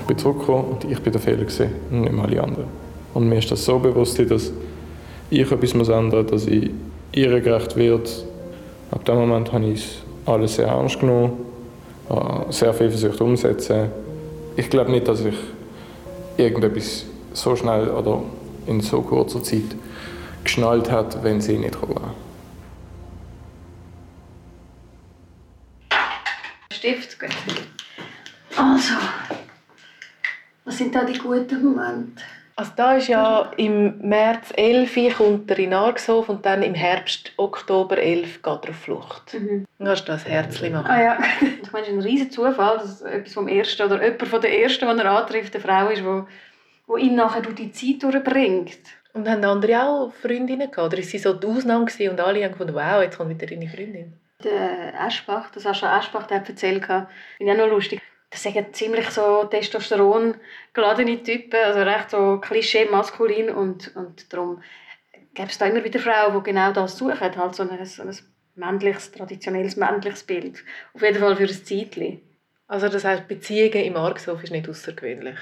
Ich 0.00 0.06
bin 0.08 0.18
zurückgekommen 0.18 0.64
und 0.72 0.90
ich 0.90 1.00
bin 1.00 1.12
der 1.12 1.20
Fehler 1.20 1.46
und 1.92 2.00
nicht 2.00 2.18
alle 2.18 2.42
anderen. 2.42 2.66
Und 3.14 3.28
mir 3.28 3.38
ist 3.38 3.50
das 3.50 3.64
so 3.64 3.78
bewusst, 3.78 4.18
dass 4.28 4.50
ich 5.30 5.52
etwas 5.52 5.72
ändern 5.72 6.22
muss, 6.22 6.30
dass 6.32 6.46
ich 6.48 6.70
ihr 7.12 7.40
gerecht 7.40 7.76
werde. 7.76 8.10
Ab 8.90 9.04
dem 9.04 9.14
Moment 9.16 9.52
habe 9.52 9.66
ich 9.66 9.98
alles 10.26 10.56
sehr 10.56 10.66
ernst 10.66 10.98
genommen, 10.98 11.32
sehr 12.50 12.74
viel 12.74 12.90
versucht 12.90 13.20
umzusetzen. 13.20 13.88
Ich 14.56 14.68
glaube 14.68 14.90
nicht, 14.90 15.06
dass 15.06 15.24
ich 15.24 15.36
irgendetwas 16.36 17.04
so 17.34 17.54
schnell 17.54 17.88
oder 17.88 18.20
in 18.68 18.80
so 18.80 19.00
kurzer 19.02 19.42
Zeit 19.42 19.76
geschnallt 20.44 20.90
hat, 20.90 21.22
wenn 21.24 21.40
sie 21.40 21.58
nicht 21.58 21.80
wäre. 21.82 22.14
Stift, 26.72 27.18
gut. 27.18 27.30
Also, 28.56 28.94
was 30.64 30.78
sind 30.78 30.94
da 30.94 31.04
die 31.04 31.18
guten 31.18 31.64
Momente? 31.64 32.22
Also 32.58 32.72
da 32.74 32.94
ist 32.96 33.06
ja 33.06 33.52
im 33.56 33.98
März 34.00 34.52
11 34.56 35.16
kommt 35.16 35.48
er 35.48 35.60
in 35.60 35.72
Argshof 35.72 36.28
und 36.28 36.44
dann 36.44 36.64
im 36.64 36.74
Herbst, 36.74 37.32
Oktober 37.36 37.98
11 37.98 38.42
geht 38.42 38.64
er 38.64 38.70
auf 38.70 38.76
Flucht. 38.76 39.34
Mhm. 39.34 39.64
Dann 39.78 39.86
kannst 39.86 40.08
du 40.08 40.12
das 40.12 40.26
Herzchen 40.26 40.72
machen. 40.72 40.90
Ah 40.90 41.00
ja, 41.00 41.18
ich 41.62 41.72
meine, 41.72 41.86
es 41.86 41.92
ist 41.92 41.98
ein 41.98 42.02
riesiger 42.02 42.30
Zufall, 42.30 42.78
dass 42.78 43.00
etwas 43.02 43.32
vom 43.32 43.46
Ersten 43.46 43.82
oder 43.82 44.02
jemand 44.02 44.26
von 44.26 44.40
der 44.40 44.60
Ersten, 44.60 44.88
den 44.88 44.98
er 44.98 45.12
antrifft, 45.12 45.54
eine 45.54 45.64
Frau 45.64 45.88
ist, 45.88 46.02
die, 46.02 46.22
die 46.88 47.06
ihn 47.06 47.14
nachher 47.14 47.42
durch 47.42 47.56
die 47.56 47.72
Zeit 47.72 48.02
durchbringt. 48.02 48.78
Und 49.12 49.28
haben 49.28 49.44
andere 49.44 49.82
auch 49.82 50.12
Freundinnen 50.12 50.70
gehabt? 50.70 50.92
Oder 50.92 50.98
ist 50.98 51.10
sie 51.10 51.18
so 51.18 51.32
die 51.32 51.46
Ausnahme 51.46 51.86
gewesen 51.86 52.10
und 52.10 52.20
alle 52.20 52.44
haben 52.44 52.52
gefunden, 52.52 52.74
wow, 52.74 53.02
jetzt 53.02 53.16
kommt 53.16 53.30
wieder 53.30 53.46
deine 53.46 53.68
Freundin? 53.68 54.14
Der 54.44 54.94
Aschbach, 55.00 55.50
das 55.50 55.64
Sascha 55.64 55.96
Aschbach, 55.96 56.26
der 56.26 56.40
hat 56.40 56.48
erzählt, 56.48 56.84
finde 56.84 57.08
ich 57.38 57.50
auch 57.50 57.56
noch 57.56 57.68
lustig 57.68 58.00
das 58.30 58.42
sind 58.42 58.76
ziemlich 58.76 59.10
so 59.10 59.44
Testosteron 59.44 60.34
geladene 60.72 61.22
Typen, 61.22 61.60
also 61.64 61.80
recht 61.80 62.10
so 62.10 62.38
klischee 62.40 62.86
maskulin 62.86 63.50
und, 63.50 63.94
und 63.96 64.32
darum 64.32 64.62
gibt 65.34 65.50
es 65.50 65.58
da 65.58 65.66
immer 65.66 65.84
wieder 65.84 66.00
Frauen, 66.00 66.34
die 66.36 66.50
genau 66.50 66.72
das 66.72 66.98
suchen, 66.98 67.20
halt 67.20 67.54
so 67.54 67.62
ein, 67.62 67.84
so 67.84 68.02
ein 68.02 68.16
männliches, 68.54 69.12
traditionelles 69.12 69.76
männliches 69.76 70.24
Bild. 70.24 70.64
Auf 70.94 71.02
jeden 71.02 71.18
Fall 71.18 71.36
für 71.36 71.44
ein 71.44 71.48
Zeitchen. 71.48 72.20
Also 72.66 72.88
das 72.88 73.04
heißt, 73.04 73.28
Beziehungen 73.28 73.84
im 73.84 73.96
Argshof 73.96 74.42
ist 74.42 74.50
nicht 74.50 74.68
außergewöhnlich? 74.68 75.38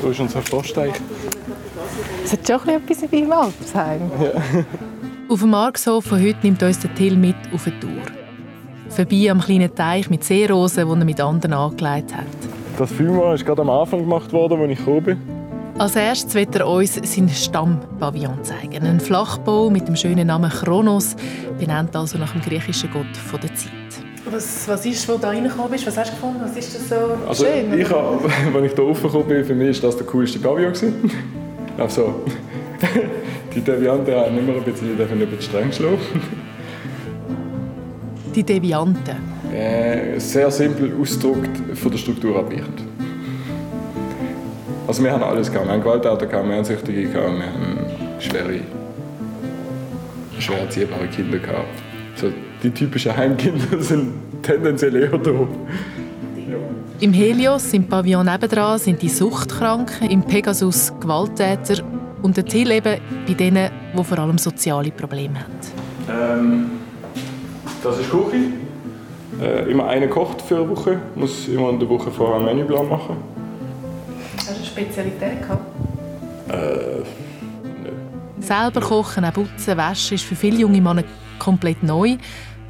Du 0.00 0.08
bist 0.08 0.20
unser 0.20 0.42
Vorsteig. 0.42 1.00
Es 2.24 2.32
hat 2.32 2.46
schon 2.46 2.68
etwas 2.68 3.10
wie 3.10 3.20
im 3.20 3.32
Altersheim. 3.32 4.10
Ja. 4.20 4.64
Auf 5.28 5.40
dem 5.40 5.50
Markshof 5.50 6.04
von 6.04 6.22
heute 6.22 6.38
nimmt 6.42 6.62
uns 6.62 6.78
der 6.78 6.94
Till 6.94 7.16
mit 7.16 7.34
auf 7.52 7.66
eine 7.66 7.80
Tour. 7.80 8.02
Vorbei 8.88 9.28
am 9.28 9.40
kleinen 9.40 9.74
Teich 9.74 10.08
mit 10.08 10.22
Seerosen, 10.22 10.88
den 10.88 11.00
er 11.00 11.04
mit 11.04 11.20
anderen 11.20 11.52
angelegt 11.52 12.14
hat. 12.14 12.26
Das 12.78 12.92
Film 12.92 13.20
ist 13.32 13.44
gerade 13.44 13.62
am 13.62 13.70
Anfang 13.70 14.00
gemacht 14.00 14.32
worden, 14.32 14.60
als 14.60 14.70
ich 14.70 14.78
gekommen 14.78 15.02
bin. 15.02 15.18
Als 15.78 15.96
erstes 15.96 16.34
wird 16.34 16.54
er 16.54 16.68
uns 16.68 16.94
seinen 16.94 17.28
Stammpavillon 17.28 18.42
zeigen. 18.44 18.86
Ein 18.86 19.00
Flachbau 19.00 19.68
mit 19.68 19.88
dem 19.88 19.96
schönen 19.96 20.28
Namen 20.28 20.50
Chronos, 20.50 21.16
benannt 21.58 21.94
also 21.96 22.16
nach 22.18 22.32
dem 22.32 22.40
griechischen 22.40 22.90
Gott 22.92 23.42
der 23.42 23.54
Zeit. 23.54 23.70
Was, 24.28 24.66
was 24.66 24.84
ist, 24.84 25.08
wo 25.08 25.12
du 25.12 25.18
da 25.20 25.28
reingekommen 25.28 25.70
bist? 25.70 25.86
Was 25.86 25.96
hast 25.96 26.10
du 26.10 26.14
gefunden? 26.14 26.40
Was 26.42 26.56
ist 26.56 26.74
das 26.74 26.88
so 26.88 27.16
also, 27.28 27.44
schön? 27.44 27.78
Ich 27.78 27.88
habe, 27.88 28.24
als 28.24 28.64
ich 28.64 28.72
hier 28.74 28.84
raufgekommen 28.84 29.28
bin, 29.28 29.44
für 29.44 29.54
mich 29.54 29.82
war 29.82 29.90
das 29.90 29.98
der 29.98 30.06
coolste 30.06 30.38
Pavillon. 30.38 30.72
Also, 31.78 32.24
die 33.54 33.60
Devianten 33.60 34.14
haben 34.14 34.38
immer 34.38 34.54
ein 34.54 34.62
bisschen, 34.62 34.98
ein 34.98 35.18
bisschen 35.18 35.42
streng 35.42 35.70
schlagen. 35.70 35.98
Die 38.34 38.42
Devianten? 38.42 39.16
Äh, 39.52 40.18
sehr 40.18 40.50
simpel 40.50 40.94
ausgedrückt 40.98 41.50
von 41.74 41.90
der 41.90 41.98
Struktur 41.98 42.38
abweichend. 42.38 42.80
Also 44.86 45.04
wir 45.04 45.12
haben 45.12 45.22
alles 45.22 45.52
gehabt. 45.52 45.66
Wir 45.66 45.72
haben 45.74 45.82
Gewalttäter, 45.82 46.26
gehabt, 46.26 46.48
wir 46.48 46.56
haben 46.56 46.64
Süchtige, 46.64 47.08
gehabt, 47.08 47.38
wir 47.38 47.46
haben 47.46 48.20
schwere, 48.20 48.60
schwer 50.38 50.60
erziehbare 50.60 51.06
Kinder 51.08 51.38
gehabt. 51.38 51.66
So, 52.14 52.28
die 52.62 52.70
typischen 52.70 53.16
Heimkinder 53.16 53.78
sind 53.80 54.12
tendenziell 54.42 54.96
eher 54.96 55.18
da. 55.18 55.30
Im 57.00 57.12
Helios, 57.12 57.72
im 57.74 57.86
Pavillon 57.86 58.24
nebendran, 58.24 58.78
sind 58.78 59.02
die 59.02 59.08
Suchtkranken, 59.08 60.08
im 60.08 60.22
Pegasus 60.22 60.92
Gewalttäter 60.98 61.84
und 62.22 62.36
der 62.36 62.46
Till 62.46 62.70
eben 62.70 63.00
bei 63.26 63.34
denen, 63.34 63.70
die 63.96 64.04
vor 64.04 64.18
allem 64.18 64.38
soziale 64.38 64.90
Probleme 64.90 65.40
haben. 65.40 65.52
Ähm, 66.08 66.70
das 67.82 67.98
ist 67.98 68.10
Küche. 68.10 68.52
Äh, 69.40 69.70
immer 69.70 69.86
einer 69.88 70.06
kocht 70.06 70.40
für 70.40 70.56
eine 70.56 70.70
Woche, 70.70 70.98
muss 71.14 71.46
immer 71.48 71.68
in 71.68 71.78
der 71.78 71.88
Woche 71.88 72.10
vorher 72.10 72.36
einen 72.36 72.46
Menüplan 72.46 72.88
machen. 72.88 73.16
Hast 74.38 74.48
du 74.48 74.54
eine 74.54 74.64
Spezialität 74.64 75.42
gehabt? 75.42 75.66
Äh, 76.48 77.04
Selber 78.40 78.80
kochen, 78.80 79.24
auch 79.24 79.32
putzen, 79.32 79.76
waschen 79.76 80.14
ist 80.14 80.24
für 80.24 80.36
viele 80.36 80.58
junge 80.58 80.80
Männer 80.80 81.04
komplett 81.38 81.82
neu. 81.82 82.16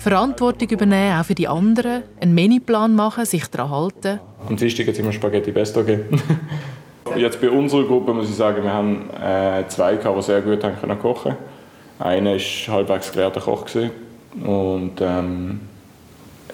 Verantwortung 0.08 0.68
übernehmen, 0.68 1.18
auch 1.18 1.24
für 1.24 1.34
die 1.34 1.48
anderen, 1.48 2.04
einen 2.20 2.32
Menüplan 2.32 2.94
machen, 2.94 3.24
sich 3.24 3.44
daran 3.48 3.72
halten. 3.72 4.20
Am 4.48 4.56
Dienstag 4.56 4.86
es 4.86 5.00
immer 5.00 5.10
Spaghetti 5.10 5.50
Pesto 5.50 5.82
gegeben. 5.82 6.22
Jetzt 7.16 7.40
bei 7.40 7.50
unserer 7.50 7.82
Gruppe 7.82 8.14
muss 8.14 8.30
ich 8.30 8.36
sagen, 8.36 8.62
wir 8.62 8.72
haben 8.72 9.10
äh, 9.20 9.66
zwei, 9.66 9.96
die 9.96 10.22
sehr 10.22 10.42
gut 10.42 10.62
haben 10.62 10.76
können 10.80 10.96
kochen 11.00 11.34
Einer 11.98 12.34
war 12.34 12.74
halbwegs 12.74 13.10
gelehrter 13.10 13.40
Koch. 13.40 13.64
Gewesen. 13.64 13.90
Und 14.44 14.92
ähm, 15.00 15.62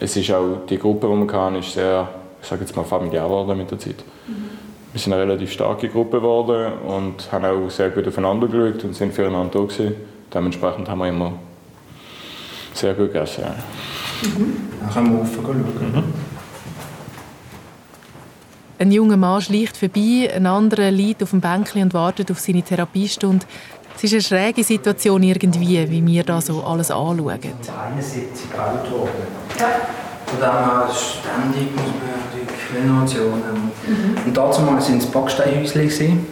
es 0.00 0.16
ist 0.16 0.30
auch, 0.30 0.64
die 0.66 0.78
Gruppe, 0.78 1.06
die 1.08 1.30
wir 1.30 1.38
hatten, 1.38 1.56
ist 1.56 1.74
sehr, 1.74 2.08
ich 2.40 2.48
sage 2.48 2.62
jetzt 2.62 2.74
mal, 2.74 2.84
familiär 2.84 3.24
geworden 3.24 3.58
mit 3.58 3.70
der 3.70 3.78
Zeit. 3.78 3.96
Wir 4.92 4.98
sind 4.98 5.12
eine 5.12 5.24
relativ 5.24 5.52
starke 5.52 5.90
Gruppe 5.90 6.18
geworden 6.18 6.72
und 6.88 7.30
haben 7.30 7.44
auch 7.44 7.68
sehr 7.68 7.90
gut 7.90 8.08
aufeinander 8.08 8.48
geschaut 8.48 8.82
und 8.84 8.94
sind 8.94 9.12
füreinander 9.12 9.50
da 9.52 9.60
gewesen. 9.60 9.94
Dementsprechend 10.32 10.88
haben 10.88 11.00
wir 11.00 11.08
immer 11.08 11.32
sehr 12.74 12.94
gut 12.94 13.12
gegessen. 13.12 13.44
Ja. 13.44 13.54
Mhm. 14.28 14.56
Dann 14.80 14.90
können 14.90 15.12
wir 15.12 15.20
offen 15.22 15.38
schauen. 15.44 15.58
Mhm. 15.58 16.04
Ein 18.78 18.90
junger 18.90 19.16
Mann 19.16 19.40
schleicht 19.40 19.76
vorbei, 19.76 20.30
ein 20.34 20.46
anderer 20.46 20.90
liegt 20.90 21.22
auf 21.22 21.30
dem 21.30 21.40
Bänkchen 21.40 21.82
und 21.82 21.94
wartet 21.94 22.30
auf 22.32 22.40
seine 22.40 22.62
Therapiestunde. 22.62 23.46
Es 23.96 24.04
ist 24.04 24.12
eine 24.12 24.22
schräge 24.22 24.64
Situation 24.64 25.22
irgendwie, 25.22 25.88
wie 25.88 26.04
wir 26.04 26.24
da 26.24 26.40
so 26.40 26.64
alles 26.64 26.90
anschauen. 26.90 27.28
Eine 27.30 28.02
Sitzung 28.02 28.50
alt 28.58 28.90
worden. 28.90 29.10
Ja. 29.58 29.66
Von 30.26 30.40
dem 30.40 30.48
her 30.48 30.88
ständig 30.90 31.70
muss 31.76 31.84
man 31.84 32.12
Renovationen. 32.74 33.70
Mhm. 33.86 34.16
Und 34.26 34.36
dazu 34.36 34.66
waren 34.66 34.78
es 34.78 35.06
Backsteinhäuschen. 35.06 36.26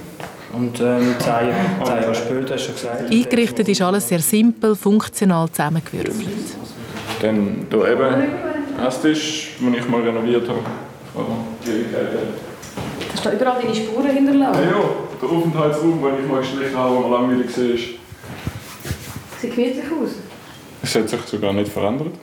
Und 0.53 0.81
ähm, 0.81 1.15
zehn, 1.19 1.45
zehn 1.85 1.87
Jahre 1.87 2.15
später 2.15 2.55
hast 2.55 2.69
du 2.69 2.73
gesagt... 2.73 3.11
Eingerichtet 3.11 3.69
ist 3.69 3.83
alles 3.83 4.09
sehr 4.09 4.21
simpel, 4.21 4.75
funktional 4.75 5.49
zusammengewürfelt. 5.51 6.29
Dann 7.21 7.67
hier 7.71 7.89
eben 7.93 8.25
Esstisch, 8.87 9.53
den 9.61 9.75
ich 9.75 9.89
mal 9.89 10.01
renoviert 10.01 10.49
habe. 10.49 10.61
Hast 13.13 13.25
du 13.25 13.31
überall 13.31 13.61
deine 13.61 13.75
Spuren 13.75 14.11
hinterlassen? 14.11 14.63
Ja, 14.63 14.71
ja, 14.71 14.85
der 15.21 15.29
Aufenthaltsraum, 15.29 16.03
den 16.03 16.25
ich 16.25 16.31
mal 16.31 16.41
gestrichen 16.41 16.77
habe, 16.77 17.01
man 17.01 17.11
langweilig 17.11 17.57
war. 17.57 17.65
Sieht 19.41 19.55
gemütlich 19.55 19.85
aus. 19.85 20.11
Es 20.83 20.95
hat 20.95 21.09
sich 21.09 21.21
sogar 21.23 21.53
nicht 21.53 21.71
verändert. 21.71 22.15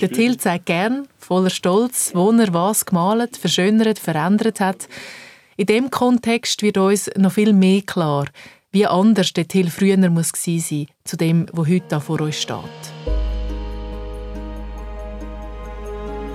Der 0.00 0.10
Till 0.10 0.36
zeigt 0.36 0.66
gern, 0.66 1.06
voller 1.18 1.50
Stolz, 1.50 2.10
wo 2.12 2.32
er 2.32 2.52
was 2.52 2.84
gemalt, 2.84 3.36
verschönert, 3.36 4.00
verändert 4.00 4.58
hat. 4.58 4.88
In 5.60 5.66
diesem 5.66 5.90
Kontext 5.90 6.62
wird 6.62 6.78
uns 6.78 7.10
noch 7.18 7.32
viel 7.32 7.52
mehr 7.52 7.82
klar, 7.82 8.24
wie 8.72 8.86
anders 8.86 9.34
der 9.34 9.46
Till 9.46 9.68
früher 9.68 9.98
muss 10.08 10.32
sein 10.34 10.86
zu 11.04 11.18
dem, 11.18 11.44
was 11.52 11.68
heute 11.68 12.00
vor 12.00 12.22
uns 12.22 12.40
steht. 12.40 12.56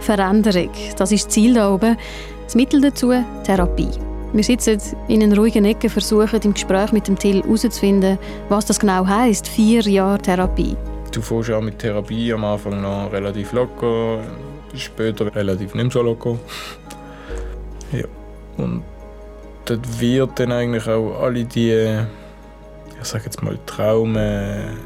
Veränderung, 0.01 0.70
das 0.96 1.12
ist 1.12 1.25
das 1.25 1.34
Ziel 1.34 1.53
hier 1.53 1.72
oben. 1.72 1.98
Das 2.44 2.53
Mittel 2.53 2.79
dazu 2.82 3.13
Therapie. 3.44 3.89
Wir 4.32 4.44
sitzen 4.44 4.79
in 5.08 5.24
einer 5.24 5.38
ruhigen 5.38 5.65
Ecke, 5.65 5.89
versuchen 5.89 6.41
im 6.44 6.53
Gespräch 6.53 6.91
mit 6.91 7.08
dem 7.08 7.17
Till 7.17 7.41
herauszufinden, 7.41 8.20
was 8.50 8.67
das 8.67 8.79
genau 8.79 9.08
heisst, 9.08 9.48
vier 9.48 9.82
Jahre 9.82 10.20
Therapie. 10.20 10.77
Du 11.12 11.24
fährst 11.24 11.50
auch 11.50 11.62
mit 11.62 11.79
Therapie 11.79 12.32
am 12.32 12.46
Anfang 12.46 12.79
noch 12.79 13.12
relativ 13.12 13.53
locker, 13.53 14.20
später 14.75 15.34
relativ 15.34 15.74
nicht 15.74 15.94
so 15.94 16.03
locker. 16.03 16.38
ja. 17.91 18.05
Und 18.58 18.84
dort 19.66 20.00
wird 20.00 20.40
dann 20.40 20.52
eigentlich 20.52 20.88
auch 20.88 21.22
alle 21.22 21.46
die, 21.46 21.98
ich 23.02 23.08
sage 23.08 23.26
jetzt 23.26 23.42
mal, 23.44 23.58
Traumen, 23.66 24.78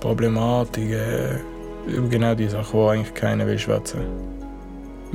Problematiken, 0.00 1.40
über 1.86 2.08
genau 2.08 2.34
die 2.34 2.48
Sachen, 2.48 2.80
die 2.80 2.88
eigentlich 2.88 3.14
keiner 3.14 3.46
will 3.46 3.58
schwätzen 3.58 4.00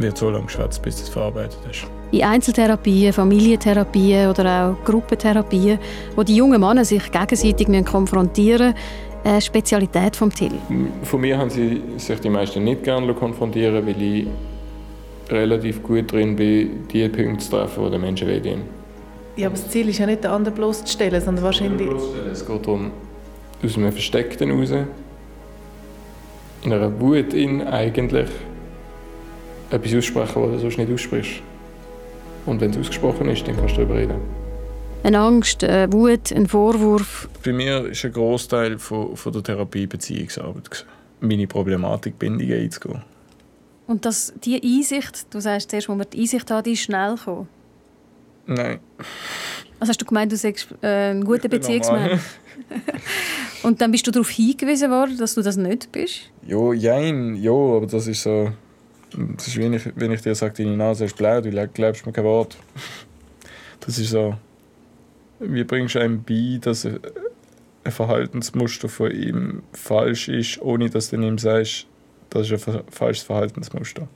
wird 0.01 0.17
so 0.17 0.29
lange 0.29 0.45
geschwätzt, 0.45 0.81
bis 0.81 1.01
es 1.01 1.09
verarbeitet 1.09 1.59
ist. 1.69 1.85
In 2.11 2.23
Einzeltherapien, 2.23 3.13
Familientherapien 3.13 4.29
oder 4.29 4.69
auch 4.69 4.85
Gruppentherapien, 4.85 5.77
wo 6.15 6.23
die 6.23 6.35
jungen 6.35 6.59
Männer 6.59 6.85
sich 6.85 7.11
gegenseitig 7.11 7.67
konfrontieren 7.85 8.73
müssen, 8.73 9.29
eine 9.31 9.41
Spezialität 9.41 10.15
vom 10.15 10.33
Till. 10.33 10.53
Von 11.03 11.21
mir 11.21 11.37
haben 11.37 11.49
sie 11.49 11.81
sich 11.97 12.19
die 12.19 12.29
meisten 12.29 12.63
nicht 12.63 12.83
gerne 12.83 13.13
konfrontieren, 13.13 13.85
weil 13.85 14.01
ich 14.01 14.27
relativ 15.29 15.83
gut 15.83 16.11
drin 16.11 16.35
bin, 16.35 16.87
die 16.87 17.07
Punkte 17.09 17.45
zu 17.45 17.51
treffen, 17.51 17.85
die 17.85 17.91
den 17.91 18.01
Menschen 18.01 18.27
wehtun. 18.27 18.78
Ja, 19.39 19.47
aber 19.47 19.55
das 19.55 19.69
Ziel 19.69 19.87
ist 19.87 19.97
ja 19.99 20.05
nicht, 20.05 20.21
den 20.25 20.31
anderen 20.31 20.53
bloßzustellen, 20.53 21.21
sondern 21.21 21.45
wahrscheinlich... 21.45 21.89
Es 22.29 22.45
geht 22.45 22.67
darum, 22.67 22.91
aus 23.63 23.77
einem 23.77 23.93
Versteckten 23.93 24.51
raus, 24.51 24.71
in 26.61 26.73
einer 26.73 26.99
Wut 26.99 27.33
in 27.33 27.61
eigentlich 27.65 28.27
etwas 29.71 29.95
aussprechen, 29.95 30.41
was 30.41 30.51
du 30.51 30.59
sonst 30.59 30.77
nicht 30.77 30.91
aussprichst. 30.91 31.41
Und 32.45 32.59
wenn 32.59 32.71
es 32.71 32.79
ausgesprochen 32.79 33.29
ist, 33.29 33.47
dann 33.47 33.55
kannst 33.55 33.77
du 33.77 33.77
darüber 33.77 33.95
reden. 33.95 34.19
Eine 35.03 35.19
Angst, 35.19 35.63
eine 35.63 35.89
Wut, 35.93 36.33
ein 36.33 36.45
Vorwurf. 36.45 37.29
Bei 37.45 37.53
mir 37.53 37.85
ist 37.85 38.03
ein 38.03 38.11
Großteil 38.11 38.77
von, 38.77 39.15
von 39.15 39.31
der 39.31 39.41
Therapie 39.41 39.87
Beziehungsarbeit. 39.87 40.85
Meine 41.21 41.47
Problematik, 41.47 42.19
Bindungen 42.19 42.59
einzugehen. 42.59 43.03
Und 43.87 44.03
dass 44.03 44.33
die 44.43 44.61
Einsicht, 44.61 45.33
du 45.33 45.39
sagst 45.39 45.69
zuerst, 45.69 45.87
wo 45.87 45.95
man 45.95 46.07
die 46.11 46.19
Einsicht 46.19 46.51
hat, 46.51 46.65
die 46.65 46.73
ist 46.73 46.81
schnell 46.81 47.15
gekommen? 47.15 47.47
Nein. 48.49 48.79
Also 49.79 49.91
hast 49.91 50.01
du 50.01 50.05
gemeint, 50.05 50.31
du 50.31 50.35
sagst 50.35 50.67
äh, 50.81 51.11
ein 51.11 51.23
guter 51.23 51.47
Beziehungsmann? 51.47 52.19
Und 53.63 53.79
dann 53.79 53.91
bist 53.91 54.07
du 54.07 54.11
darauf 54.11 54.29
hingewiesen 54.29 54.89
worden, 54.89 55.17
dass 55.17 55.35
du 55.35 55.41
das 55.41 55.55
nicht 55.55 55.91
bist? 55.91 56.31
Ja, 56.45 56.73
jein, 56.73 57.35
ja, 57.35 57.51
aber 57.51 57.85
das 57.85 58.07
ist 58.07 58.23
so... 58.23 58.51
Das 59.35 59.47
ist, 59.47 59.57
wenn 59.57 59.73
ich, 59.73 59.83
wenn 59.95 60.11
ich 60.11 60.21
dir 60.21 60.35
sage, 60.35 60.63
deine 60.63 60.77
Nase 60.77 61.05
ist 61.05 61.15
blau, 61.15 61.41
du 61.41 61.51
glaubst 61.73 62.05
mir 62.05 62.11
kein 62.11 62.23
Wort. 62.23 62.57
Das 63.79 63.97
ist 63.97 64.09
so... 64.09 64.35
Wie 65.39 65.63
bringst 65.63 65.95
du 65.95 65.99
einem 65.99 66.23
bei, 66.23 66.59
dass 66.59 66.85
ein 66.85 66.99
Verhaltensmuster 67.87 68.89
von 68.89 69.11
ihm 69.11 69.63
falsch 69.71 70.27
ist, 70.27 70.61
ohne 70.61 70.89
dass 70.89 71.11
du 71.11 71.15
ihm 71.15 71.37
sagst, 71.37 71.87
das 72.29 72.51
ist 72.51 72.67
ein 72.67 72.83
falsches 72.89 73.23
Verhaltensmuster? 73.23 74.07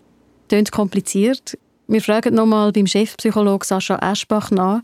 Klingt 0.50 0.72
kompliziert. 0.72 1.58
Wir 1.88 2.02
fragen 2.02 2.34
nochmal 2.34 2.72
beim 2.72 2.88
Chefpsychologen 2.88 3.66
Sascha 3.66 4.00
Eschbach 4.12 4.52
nach. 4.52 4.82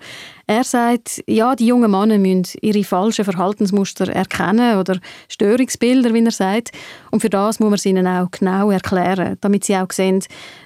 Er 0.47 0.65
sagt, 0.65 1.23
ja, 1.27 1.55
die 1.55 1.67
jungen 1.67 1.89
Männer 1.89 2.17
müssen 2.17 2.59
ihre 2.61 2.83
falschen 2.83 3.23
Verhaltensmuster 3.23 4.09
erkennen 4.09 4.77
oder 4.77 4.99
Störungsbilder, 5.29 6.13
wie 6.13 6.25
er 6.25 6.31
sagt. 6.31 6.71
Und 7.09 7.21
für 7.21 7.29
das 7.29 7.61
muss 7.61 7.69
man 7.69 7.79
sie 7.79 7.89
ihnen 7.89 8.05
auch 8.05 8.29
genau 8.31 8.69
erklären, 8.69 9.37
damit 9.39 9.63
sie 9.63 9.77
auch 9.77 9.91
sehen, 9.91 10.23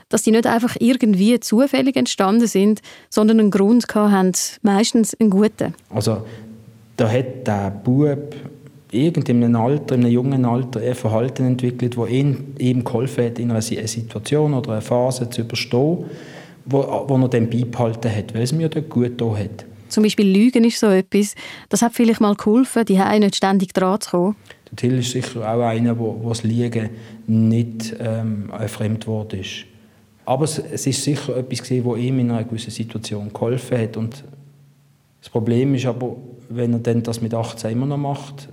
dass 0.09 0.23
die 0.23 0.31
nicht 0.31 0.47
einfach 0.47 0.75
irgendwie 0.79 1.39
zufällig 1.39 1.95
entstanden 1.95 2.47
sind, 2.47 2.81
sondern 3.09 3.39
einen 3.39 3.51
Grund 3.51 3.85
haben, 3.93 4.31
meistens 4.63 5.13
einen 5.19 5.29
guten. 5.29 5.75
Also 5.91 6.25
da 6.97 7.09
hat 7.09 7.45
der 7.45 7.69
Bub 7.69 8.35
irgendeinem 8.93 9.55
Alter, 9.55 9.95
in 9.95 10.01
einem 10.01 10.11
jungen 10.11 10.45
Alter, 10.45 10.81
ein 10.81 10.95
Verhalten 10.95 11.45
entwickelt, 11.45 11.97
das 11.97 12.09
ihm 12.09 12.53
eben 12.59 12.83
geholfen 12.83 13.25
hat, 13.25 13.39
in 13.39 13.51
einer 13.51 13.61
Situation 13.61 14.53
oder 14.53 14.71
einer 14.71 14.81
Phase 14.81 15.29
zu 15.29 15.41
überstehen, 15.41 16.05
wo, 16.65 17.05
wo 17.07 17.17
er 17.17 17.27
dann 17.29 17.49
beibehalten 17.49 18.15
hat, 18.15 18.33
weil 18.33 18.43
es 18.43 18.53
mir 18.53 18.69
dort 18.69 18.89
gut 18.89 19.17
getan 19.17 19.37
hat. 19.37 19.65
Zum 19.89 20.03
Beispiel 20.03 20.25
Lügen 20.25 20.63
ist 20.63 20.79
so 20.79 20.87
etwas. 20.87 21.35
Das 21.69 21.83
hat 21.83 21.93
vielleicht 21.93 22.19
mal 22.19 22.35
geholfen, 22.35 22.83
die 22.85 22.97
nicht 22.97 23.35
ständig 23.35 23.73
dran 23.73 24.01
zu 24.01 24.09
kommen. 24.09 24.35
Der 24.71 24.75
Till 24.77 24.97
ist 24.97 25.11
sicher 25.11 25.41
auch 25.41 25.61
einer, 25.61 25.97
wo, 25.99 26.17
wo 26.19 26.29
das 26.29 26.43
Liegen 26.43 26.89
nicht 27.27 27.95
ähm, 27.99 28.49
ein 28.51 28.67
Fremdwort 28.67 29.33
ist. 29.33 29.65
Aber 30.25 30.45
es, 30.45 30.57
es 30.57 30.87
ist 30.87 31.03
sicher 31.03 31.37
etwas, 31.37 31.59
das 31.59 31.69
ihm 31.69 32.19
in 32.19 32.31
einer 32.31 32.43
gewissen 32.43 32.71
Situation 32.71 33.31
geholfen 33.31 33.77
hat. 33.77 33.97
Und 33.97 34.23
das 35.21 35.29
Problem 35.29 35.75
ist 35.75 35.85
aber, 35.85 36.15
wenn 36.49 36.73
er 36.73 36.79
dann 36.79 37.03
das 37.03 37.21
mit 37.21 37.33
18 37.33 37.71
immer 37.71 37.85
noch 37.85 37.97
macht, 37.97 38.49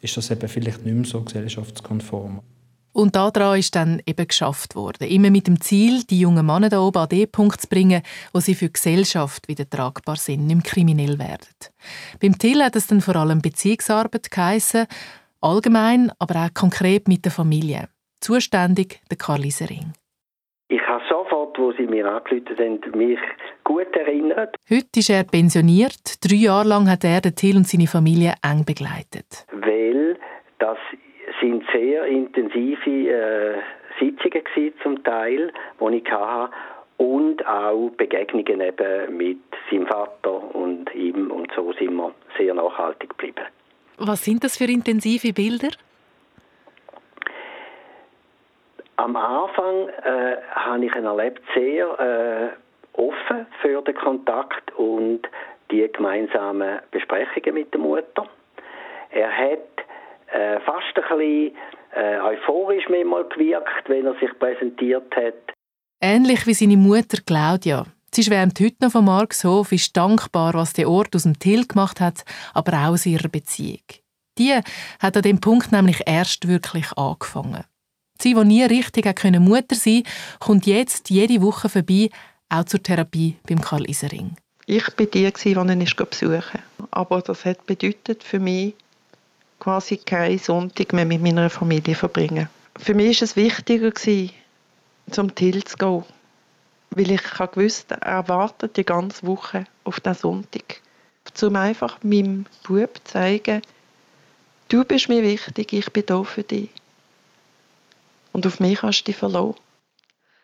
ist 0.00 0.16
das 0.16 0.30
eben 0.30 0.48
vielleicht 0.48 0.84
nicht 0.84 0.94
mehr 0.94 1.04
so 1.04 1.22
gesellschaftskonform. 1.22 2.40
Und 2.92 3.14
daran 3.14 3.58
ist 3.58 3.76
dann 3.76 4.02
eben 4.06 4.26
geschafft 4.26 4.74
worden. 4.74 5.08
Immer 5.08 5.30
mit 5.30 5.46
dem 5.46 5.60
Ziel, 5.60 6.02
die 6.04 6.20
jungen 6.20 6.44
Männer 6.44 6.68
da 6.68 6.80
oben 6.80 6.98
an 6.98 7.08
den 7.08 7.30
Punkt 7.30 7.60
zu 7.60 7.68
bringen, 7.68 8.02
wo 8.32 8.40
sie 8.40 8.54
für 8.54 8.66
die 8.66 8.72
Gesellschaft 8.72 9.46
wieder 9.46 9.68
tragbar 9.68 10.16
sind, 10.16 10.46
nicht 10.46 10.56
mehr 10.56 10.64
kriminell 10.64 11.18
werden. 11.18 11.46
Beim 12.20 12.36
Till 12.38 12.62
hat 12.62 12.74
es 12.76 12.88
dann 12.88 13.00
vor 13.00 13.14
allem 13.14 13.40
Beziehungsarbeit 13.40 14.30
geheissen, 14.30 14.86
allgemein, 15.40 16.10
aber 16.18 16.46
auch 16.46 16.54
konkret 16.54 17.06
mit 17.06 17.24
der 17.24 17.32
Familie. 17.32 17.88
Zuständig 18.20 19.00
der 19.10 19.16
Karl 19.16 19.44
Isering. 19.44 19.92
Ich 20.68 20.80
habe 20.82 21.02
sofort, 21.08 21.27
wo 21.58 21.72
sie 21.72 21.86
mir 21.86 22.06
angerufen 22.06 22.56
haben, 22.58 22.98
mich 22.98 23.18
gut 23.64 23.94
erinnert. 23.94 24.56
Heute 24.70 25.00
ist 25.00 25.10
er 25.10 25.24
pensioniert. 25.24 26.24
Drei 26.24 26.36
Jahre 26.36 26.68
lang 26.68 26.90
hat 26.90 27.04
er 27.04 27.20
den 27.20 27.34
Till 27.34 27.56
und 27.56 27.66
seine 27.66 27.86
Familie 27.86 28.34
eng 28.42 28.64
begleitet. 28.64 29.46
Weil 29.52 30.16
das 30.58 30.78
sind 31.40 31.64
sehr 31.72 32.06
intensive 32.06 32.90
äh, 32.90 33.58
Sitzungen 34.00 34.44
gewesen, 34.44 34.74
zum 34.82 35.02
Teil, 35.04 35.52
die 35.80 35.96
ich 35.96 36.10
hatte 36.10 36.52
und 36.96 37.46
auch 37.46 37.90
Begegnungen 37.96 38.60
eben 38.60 39.16
mit 39.16 39.38
seinem 39.70 39.86
Vater 39.86 40.54
und 40.54 40.92
ihm 40.94 41.30
und 41.30 41.50
so 41.54 41.72
sind 41.72 41.94
wir 41.94 42.12
sehr 42.36 42.54
nachhaltig 42.54 43.10
geblieben. 43.10 43.44
Was 43.98 44.24
sind 44.24 44.44
das 44.44 44.56
für 44.56 44.64
intensive 44.64 45.32
Bilder? 45.32 45.70
Am 48.98 49.14
Anfang 49.14 49.88
äh, 49.88 50.38
habe 50.56 50.84
ich 50.84 50.92
ihn 50.92 51.04
erlebt 51.04 51.40
sehr 51.54 51.86
äh, 52.00 52.98
offen 53.00 53.46
für 53.62 53.80
den 53.82 53.94
Kontakt 53.94 54.74
und 54.76 55.20
die 55.70 55.88
gemeinsamen 55.92 56.80
Besprechungen 56.90 57.54
mit 57.54 57.72
der 57.72 57.80
Mutter. 57.80 58.26
Er 59.10 59.30
hat 59.30 60.32
äh, 60.32 60.58
fast 60.62 60.96
ein 60.96 61.16
bisschen 61.16 61.56
äh, 61.94 62.18
euphorisch 62.18 62.88
manchmal 62.88 63.22
gewirkt, 63.28 63.88
wenn 63.88 64.06
er 64.06 64.14
sich 64.14 64.36
präsentiert 64.36 65.14
hat. 65.14 65.54
Ähnlich 66.00 66.44
wie 66.48 66.54
seine 66.54 66.76
Mutter 66.76 67.18
Claudia. 67.24 67.84
Sie 68.12 68.24
schwärmt 68.24 68.58
heute 68.58 68.78
noch 68.82 68.90
von 68.90 69.04
Markshof, 69.04 69.70
ist 69.70 69.96
dankbar, 69.96 70.54
was 70.54 70.72
der 70.72 70.88
Ort 70.88 71.14
aus 71.14 71.22
dem 71.22 71.38
Till 71.38 71.64
gemacht 71.68 72.00
hat, 72.00 72.24
aber 72.52 72.72
auch 72.72 72.94
aus 72.94 73.06
ihrer 73.06 73.28
Beziehung. 73.28 73.84
Die 74.38 74.58
hat 75.00 75.16
an 75.16 75.22
dem 75.22 75.40
Punkt 75.40 75.70
nämlich 75.70 76.02
erst 76.04 76.48
wirklich 76.48 76.90
angefangen. 76.96 77.64
Sie, 78.20 78.34
die 78.34 78.44
nie 78.44 78.64
richtig 78.64 79.06
Mutter 79.40 79.76
sein 79.76 80.02
konnte, 80.02 80.10
kommt 80.40 80.66
jetzt 80.66 81.10
jede 81.10 81.40
Woche 81.40 81.68
vorbei, 81.68 82.10
auch 82.48 82.64
zur 82.64 82.82
Therapie 82.82 83.36
beim 83.46 83.60
Karl 83.60 83.88
Isering. 83.88 84.36
Ich 84.66 84.86
war 84.98 85.06
die, 85.06 85.30
die 85.30 85.50
ihn 85.50 85.88
besuchen 86.10 86.62
Aber 86.90 87.22
das 87.22 87.44
hat 87.44 87.64
bedeutet 87.66 88.22
für 88.22 88.38
mich, 88.38 88.74
quasi 89.60 89.96
keinen 89.96 90.38
Sonntag 90.38 90.92
mehr 90.92 91.04
mit 91.04 91.22
meiner 91.22 91.50
Familie 91.50 91.94
verbringen. 91.94 92.48
Für 92.78 92.94
mich 92.94 93.20
war 93.20 93.24
es 93.24 93.36
wichtiger, 93.36 93.92
zum 95.10 95.34
Till 95.34 95.64
zu 95.64 95.76
gehen. 95.76 96.04
Weil 96.90 97.10
ich 97.10 97.22
wusste, 97.54 97.94
er 98.00 98.28
wartet 98.28 98.76
die 98.76 98.84
ganze 98.84 99.26
Woche 99.26 99.64
auf 99.84 100.00
den 100.00 100.14
Sonntag. 100.14 100.80
Um 101.42 101.56
einfach 101.56 102.02
meinem 102.02 102.46
Bub 102.66 102.96
zu 102.96 103.12
zeigen, 103.12 103.62
du 104.68 104.84
bist 104.84 105.08
mir 105.08 105.22
wichtig, 105.22 105.72
ich 105.72 105.92
bin 105.92 106.04
da 106.06 106.22
für 106.24 106.42
dich. 106.42 106.70
Und 108.38 108.46
auf 108.46 108.60
mich 108.60 108.80
hast 108.82 109.00
du 109.00 109.06
dich 109.06 109.16
verloren. 109.16 109.56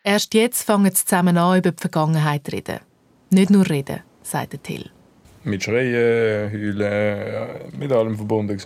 Erst 0.03 0.33
jetzt 0.33 0.63
fangen 0.63 0.93
sie 0.93 1.05
zusammen 1.05 1.37
an, 1.37 1.59
über 1.59 1.71
die 1.71 1.79
Vergangenheit 1.79 2.45
zu 2.45 2.51
reden. 2.51 2.81
Nicht 3.29 3.51
nur 3.51 3.69
reden, 3.69 4.01
sagt 4.21 4.61
Till 4.65 4.91
mit 5.45 5.63
Schreien, 5.63 6.51
Heulen, 6.51 7.71
mit 7.79 7.91
allem 7.93 8.17
verbunden. 8.17 8.59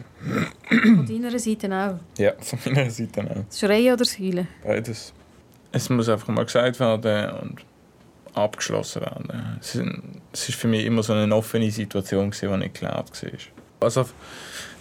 Von 0.67 1.05
deiner 1.05 1.37
Seite 1.37 1.67
auch? 1.71 1.99
Ja, 2.17 2.31
von 2.39 2.73
meiner 2.73 2.89
Seite 2.89 3.21
auch. 3.21 3.45
Das 3.47 3.59
Schreien 3.59 3.93
oder 3.93 3.97
das 3.97 4.17
Heulen? 4.17 4.47
Beides. 4.63 5.13
Es 5.71 5.89
muss 5.91 6.09
einfach 6.09 6.29
mal 6.29 6.45
gesagt 6.45 6.79
werden 6.79 7.31
und 7.41 7.65
abgeschlossen 8.33 9.01
werden. 9.01 9.59
Es 9.61 9.77
war 9.77 9.85
für 10.31 10.67
mich 10.67 10.85
immer 10.85 11.03
so 11.03 11.13
eine 11.13 11.35
offene 11.35 11.69
Situation, 11.69 12.31
die 12.31 12.47
nicht 12.47 12.73
geklärt 12.73 13.23
war. 13.23 13.39
Also 13.79 14.05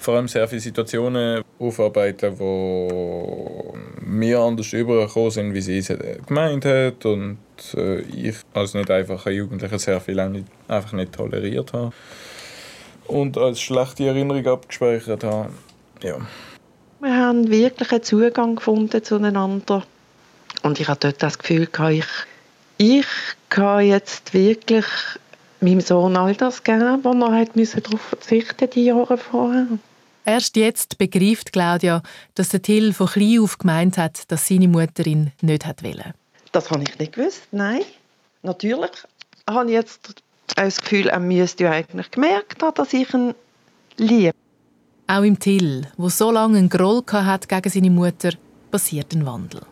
vor 0.01 0.15
allem 0.15 0.29
sehr 0.29 0.47
viele 0.49 0.61
Situationen 0.61 1.43
aufarbeiten, 1.59 2.37
die 2.39 4.07
mir 4.07 4.39
anders 4.41 4.73
übergekommen 4.73 5.31
sind, 5.31 5.55
wie 5.55 5.61
sie 5.61 5.79
es 5.79 5.93
gemeint 6.27 6.65
hat 6.65 7.05
und 7.05 7.39
äh, 7.75 8.01
ich 8.01 8.37
als 8.55 8.75
nicht 8.75 8.91
einfacher 8.91 9.31
Jugendlicher 9.31 9.79
sehr 9.79 10.01
viel 10.01 10.19
einfach 10.21 10.93
nicht 10.93 11.13
toleriert 11.13 11.73
habe 11.73 11.93
und 13.09 13.37
als 13.37 13.61
schlechte 13.61 14.07
Erinnerung 14.07 14.47
abgespeichert 14.47 15.25
habe. 15.25 15.51
Ja. 16.03 16.19
Wir 17.01 17.17
haben 17.17 17.51
wirklich 17.51 17.91
einen 17.91 18.03
Zugang 18.03 18.57
gefunden 18.57 19.03
zueinander 19.03 19.85
und 20.63 20.79
ich 20.79 20.89
hatte 20.89 21.09
dort 21.09 21.23
das 21.23 21.39
Gefühl, 21.39 21.69
ich, 21.91 22.07
ich 22.77 23.07
kann 23.49 23.85
jetzt 23.85 24.35
wirklich 24.35 24.85
meinem 25.61 25.81
Sohn 25.81 26.16
all 26.16 26.35
das 26.35 26.62
geben, 26.62 27.03
was 27.03 27.75
er 27.75 27.81
darauf 27.81 28.01
verzichten 28.01 28.71
die 28.71 28.85
Jahre 28.85 29.18
vorher. 29.18 29.66
Erst 30.25 30.57
jetzt 30.57 30.99
begreift 30.99 31.53
Claudia, 31.53 32.03
dass 32.35 32.51
der 32.51 32.61
Till 32.61 32.92
von 32.92 33.07
klein 33.07 33.40
auf 33.40 33.59
gemeint 33.59 33.97
hat, 33.97 34.31
dass 34.31 34.47
seine 34.47 34.68
Mutter 34.68 35.07
ihn 35.07 35.33
nicht 35.40 35.66
wollte. 35.66 36.12
Das 36.53 36.71
habe 36.71 36.83
ich 36.83 36.99
nicht 36.99 37.14
gewusst, 37.14 37.49
nein. 37.51 37.81
Natürlich 38.42 38.90
habe 39.49 39.68
ich 39.68 39.75
jetzt 39.75 40.23
das 40.55 40.81
Gefühl, 40.81 41.09
er 41.09 41.21
müsste 41.21 41.71
eigentlich 41.71 42.11
gemerkt 42.11 42.62
haben, 42.62 42.75
dass 42.75 42.92
ich 42.92 43.12
ihn 43.14 43.35
liebe. 43.97 44.33
Auch 45.07 45.23
im 45.23 45.38
Till, 45.38 45.87
wo 45.97 46.11
so 46.11 46.31
lange 46.31 46.59
einen 46.59 46.68
Groll 46.68 47.03
hat 47.11 47.49
gegen 47.49 47.71
seine 47.71 47.90
Mutter, 47.90 48.33
passiert 48.71 49.14
ein 49.14 49.25
Wandel. 49.25 49.62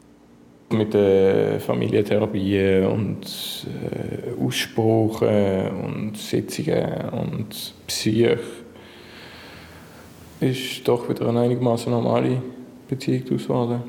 Mit 0.68 0.94
der 0.94 1.60
Familientherapie 1.60 2.80
und 2.80 3.24
äh, 3.66 4.44
Aussprachen 4.44 5.68
und 5.84 6.16
Sitzungen 6.16 7.08
und 7.10 7.74
Psyche 7.86 8.38
ist 10.40 10.86
doch 10.86 11.08
wieder 11.08 11.28
eine 11.28 11.40
einigermaßen 11.40 11.90
normale 11.90 12.42
Beziehung 12.88 13.24
geworden. 13.24 13.82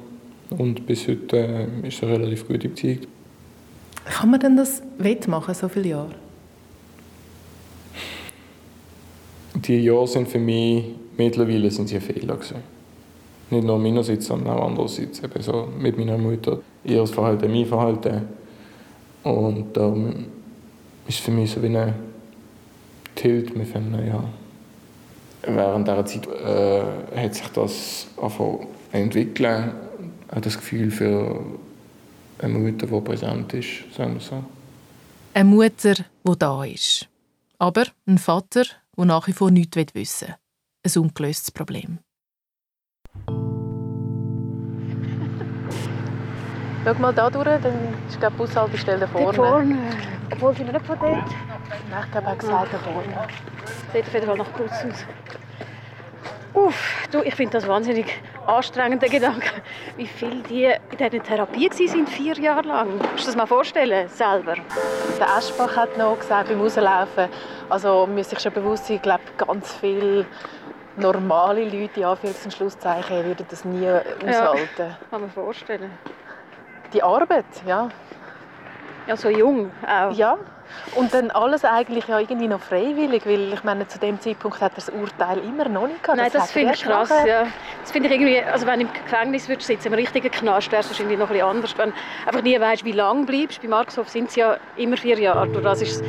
Und 0.51 0.85
bis 0.85 1.07
heute 1.07 1.37
äh, 1.83 1.87
ist 1.87 1.97
es 1.97 2.03
eine 2.03 2.19
relativ 2.19 2.47
gute 2.47 2.69
Beziehung. 2.69 2.99
Kann 4.05 4.29
man 4.29 4.39
denn 4.39 4.55
das 4.55 4.83
wettmachen, 4.99 5.53
so 5.55 5.67
viele 5.67 5.89
Jahre? 5.89 6.15
Die 9.55 9.79
Jahre 9.79 10.07
sind 10.07 10.27
für 10.27 10.39
mich 10.39 10.85
mittlerweile 11.17 11.69
sind 11.71 11.89
sie 11.89 11.95
ein 11.95 12.01
Fehler 12.01 12.35
gewesen. 12.35 12.76
Nicht 13.49 13.63
nur 13.63 13.79
meinerseits, 13.79 14.27
sondern 14.27 14.57
auch 14.57 14.67
andererseits. 14.67 15.23
Eben 15.23 15.41
so 15.41 15.67
mit 15.77 15.97
meiner 15.97 16.17
Mutter. 16.17 16.60
Ihr 16.83 17.05
Verhalten, 17.07 17.51
mein 17.51 17.65
Verhalten. 17.65 18.27
Und 19.23 19.75
darum 19.75 20.25
ist 21.07 21.19
es 21.19 21.25
für 21.25 21.31
mich 21.31 21.51
so 21.51 21.62
wie 21.62 21.67
eine 21.67 21.93
Tilt. 23.15 23.55
Wir 23.55 23.65
finden, 23.65 24.05
ja, 24.05 24.23
während 25.43 25.88
dieser 25.88 26.05
Zeit 26.05 26.27
äh, 26.27 27.23
hat 27.23 27.36
sich 27.36 27.47
das 27.49 28.07
entwickelt. 28.91 29.73
Ich 30.27 30.31
habe 30.31 30.41
das 30.41 30.57
Gefühl 30.57 30.91
für 30.91 31.39
eine 32.39 32.53
Mutter, 32.53 32.88
die 32.88 33.01
präsent 33.01 33.53
ist, 33.53 33.95
sagen 33.95 34.15
wir 34.15 34.21
so. 34.21 34.43
Eine 35.33 35.49
Mutter, 35.49 35.93
die 35.95 36.39
da 36.39 36.63
ist. 36.63 37.07
Aber 37.60 37.86
ein 38.05 38.17
Vater, 38.17 38.65
der 38.97 39.05
nach 39.05 39.27
wie 39.27 39.33
vor 39.33 39.51
nichts 39.51 39.77
wissen 39.93 40.27
will. 40.27 40.36
Ein 40.86 41.01
ungelöstes 41.01 41.51
Problem. 41.51 41.99
Schau 46.86 46.93
mal 47.01 47.13
da 47.13 47.30
durch, 47.30 47.45
dann 47.45 47.93
ist 48.08 48.21
die 48.21 48.30
Bushaltestelle 48.38 48.99
da 48.99 49.08
vorne. 49.08 49.34
vorne. 49.34 49.77
Obwohl 50.32 50.56
sie 50.56 50.63
nicht 50.63 50.86
von 50.86 50.97
dort. 50.99 51.12
Nein, 51.12 51.23
ich 52.06 52.12
glaube, 52.12 52.27
er 52.27 52.32
hat 52.32 52.39
gesagt, 52.39 52.73
da 52.73 52.77
vorne. 52.77 53.27
Sieht 53.93 54.08
auf 54.08 54.13
jeden 54.13 54.25
Fall 54.25 54.38
nach 54.38 54.49
Bus 54.49 54.71
aus. 54.71 55.06
Uff, 56.53 57.08
du, 57.12 57.21
ich 57.21 57.36
finde 57.36 57.53
das 57.53 57.67
wahnsinnig 57.67 58.21
anstrengender 58.47 59.08
Gedanke, 59.08 59.47
wie 59.95 60.08
viel 60.08 60.41
die 60.43 60.63
in 60.63 60.97
dieser 60.97 61.21
Therapie 61.21 61.69
waren, 61.69 62.08
vier 62.08 62.34
Jahre 62.39 62.67
lang. 62.67 62.99
Kannst 62.99 63.12
du 63.12 63.17
dir 63.17 63.25
das 63.25 63.36
mal 63.36 63.45
vorstellen, 63.45 64.10
selber? 64.10 64.56
Der 65.19 65.30
Aschbach 65.30 65.75
hat 65.75 65.97
noch 65.97 66.17
gesagt, 66.17 66.49
beim 66.49 66.60
Rauslaufen, 66.60 67.27
also 67.69 68.08
man 68.08 68.15
muss 68.15 68.30
sich 68.30 68.39
schon 68.39 68.53
bewusst 68.53 68.88
sein, 68.88 68.95
ich 68.95 69.01
glaube, 69.03 69.21
ganz 69.38 69.73
viele 69.75 70.25
normale 70.97 71.63
Leute, 71.63 71.99
in 71.99 72.05
Anführungs- 72.05 72.43
und 72.43 72.53
Schlusszeichen, 72.53 73.25
würden 73.25 73.45
das 73.49 73.63
nie 73.65 73.88
aushalten. 73.88 74.69
Ja, 74.77 74.97
kann 75.10 75.21
man 75.21 75.29
vorstellen. 75.31 75.91
Die 76.93 77.03
Arbeit, 77.03 77.45
ja. 77.65 77.89
Ja, 79.07 79.15
so 79.15 79.29
jung 79.29 79.71
auch. 79.88 80.12
Ja, 80.12 80.38
und 80.95 81.13
dann 81.13 81.31
alles 81.31 81.63
eigentlich 81.63 82.07
ja 82.07 82.19
irgendwie 82.19 82.47
noch 82.49 82.60
freiwillig, 82.60 83.25
weil 83.25 83.53
ich 83.53 83.63
meine, 83.63 83.88
zu 83.88 83.99
dem 83.99 84.19
Zeitpunkt 84.19 84.60
hat 84.60 84.73
er 84.73 84.75
das 84.75 84.89
Urteil 84.89 85.38
immer 85.39 85.69
noch 85.69 85.88
nicht 85.88 86.03
gehabt. 86.03 86.17
Nein, 86.17 86.29
das, 86.31 86.43
das 86.43 86.51
finde 86.51 86.73
ich 86.73 86.83
krass, 86.83 87.13
ja. 87.25 87.47
Das 87.81 87.91
finde 87.91 88.10
ich 88.10 88.15
irgendwie, 88.15 88.41
also 88.41 88.67
wenn 88.67 88.81
du 88.81 88.86
im 88.88 88.93
Gefängnis 88.93 89.47
würdest 89.47 89.67
sitzen, 89.67 89.88
im 89.88 89.93
richtigen 89.93 90.29
Knast, 90.29 90.71
wäre 90.71 90.81
es 90.81 90.89
wahrscheinlich 90.89 91.17
noch 91.17 91.27
ein 91.27 91.33
bisschen 91.33 91.47
anders. 91.47 91.77
Wenn 91.77 91.91
du 91.91 91.95
einfach 92.25 92.41
nie 92.41 92.60
weißt, 92.60 92.83
wie 92.83 92.91
lange 92.91 93.25
bleibst. 93.25 93.62
Bei 93.62 93.69
Markshof 93.69 94.10
sind 94.10 94.29
es 94.29 94.36
ja 94.36 94.57
immer 94.75 94.97
vier 94.97 95.17
Jahre. 95.17 95.47
Das 95.62 95.81
ist 95.81 96.03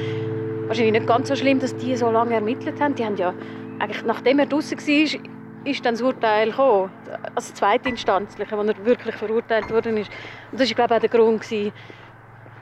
wahrscheinlich 0.66 0.92
nicht 0.92 1.07
ganz 1.07 1.29
so 1.29 1.37
schlimm, 1.37 1.61
dass 1.61 1.77
die 1.77 1.96
so 1.96 2.11
lange 2.11 2.35
ermittelt 2.35 2.81
haben. 2.81 2.96
Die 2.96 3.05
haben 3.05 3.16
ja 3.16 3.33
eigentlich, 3.79 4.05
nachdem 4.05 4.38
er 4.38 4.47
draußen 4.47 4.79
war, 4.79 5.21
ist 5.64 5.85
dann 5.85 5.95
das 5.95 6.03
Urteil 6.03 6.51
gekommen, 6.51 6.91
also 7.35 7.53
zweitinstanzlich, 7.53 8.51
wo 8.51 8.61
er 8.61 8.85
wirklich 8.85 9.14
verurteilt 9.17 9.71
worden 9.71 9.97
ist. 9.97 10.11
Und 10.53 10.61
das 10.61 10.69
war, 10.71 10.75
glaube 10.75 10.95
ich, 10.95 10.97
auch 10.97 11.11
der 11.11 11.21
Grund, 11.21 11.43
gewesen, 11.43 11.73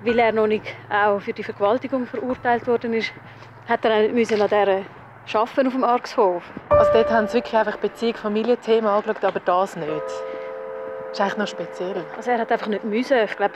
weil 0.05 0.19
er 0.19 0.33
noch 0.33 0.47
nicht 0.47 0.65
auch 0.91 1.21
für 1.21 1.33
die 1.33 1.43
Vergewaltigung 1.43 2.07
verurteilt 2.07 2.67
worden 2.67 2.95
ist, 2.95 3.13
hat 3.69 3.85
er 3.85 4.09
müssen 4.09 4.41
an 4.41 4.49
dieser 4.49 4.83
arbeiten 5.35 5.67
auf 5.67 5.73
dem 5.73 5.85
Argshof. 5.85 6.43
Also 6.69 6.93
dort 6.93 7.11
haben 7.11 7.27
sie 7.27 7.35
wirklich 7.35 7.57
einfach 7.57 7.77
Beziehung, 7.79 8.15
Familienthema 8.15 8.97
angeschaut, 8.97 9.25
aber 9.25 9.41
das 9.41 9.77
nicht. 9.77 9.89
Das 9.89 11.13
ist 11.13 11.21
eigentlich 11.21 11.37
noch 11.39 11.49
speziell. 11.49 12.05
Also 12.17 12.31
er 12.31 12.39
hat 12.39 12.53
einfach 12.53 12.67
nicht 12.67 12.85
müssen. 12.85 13.17
Ich 13.25 13.37
glaube, 13.37 13.55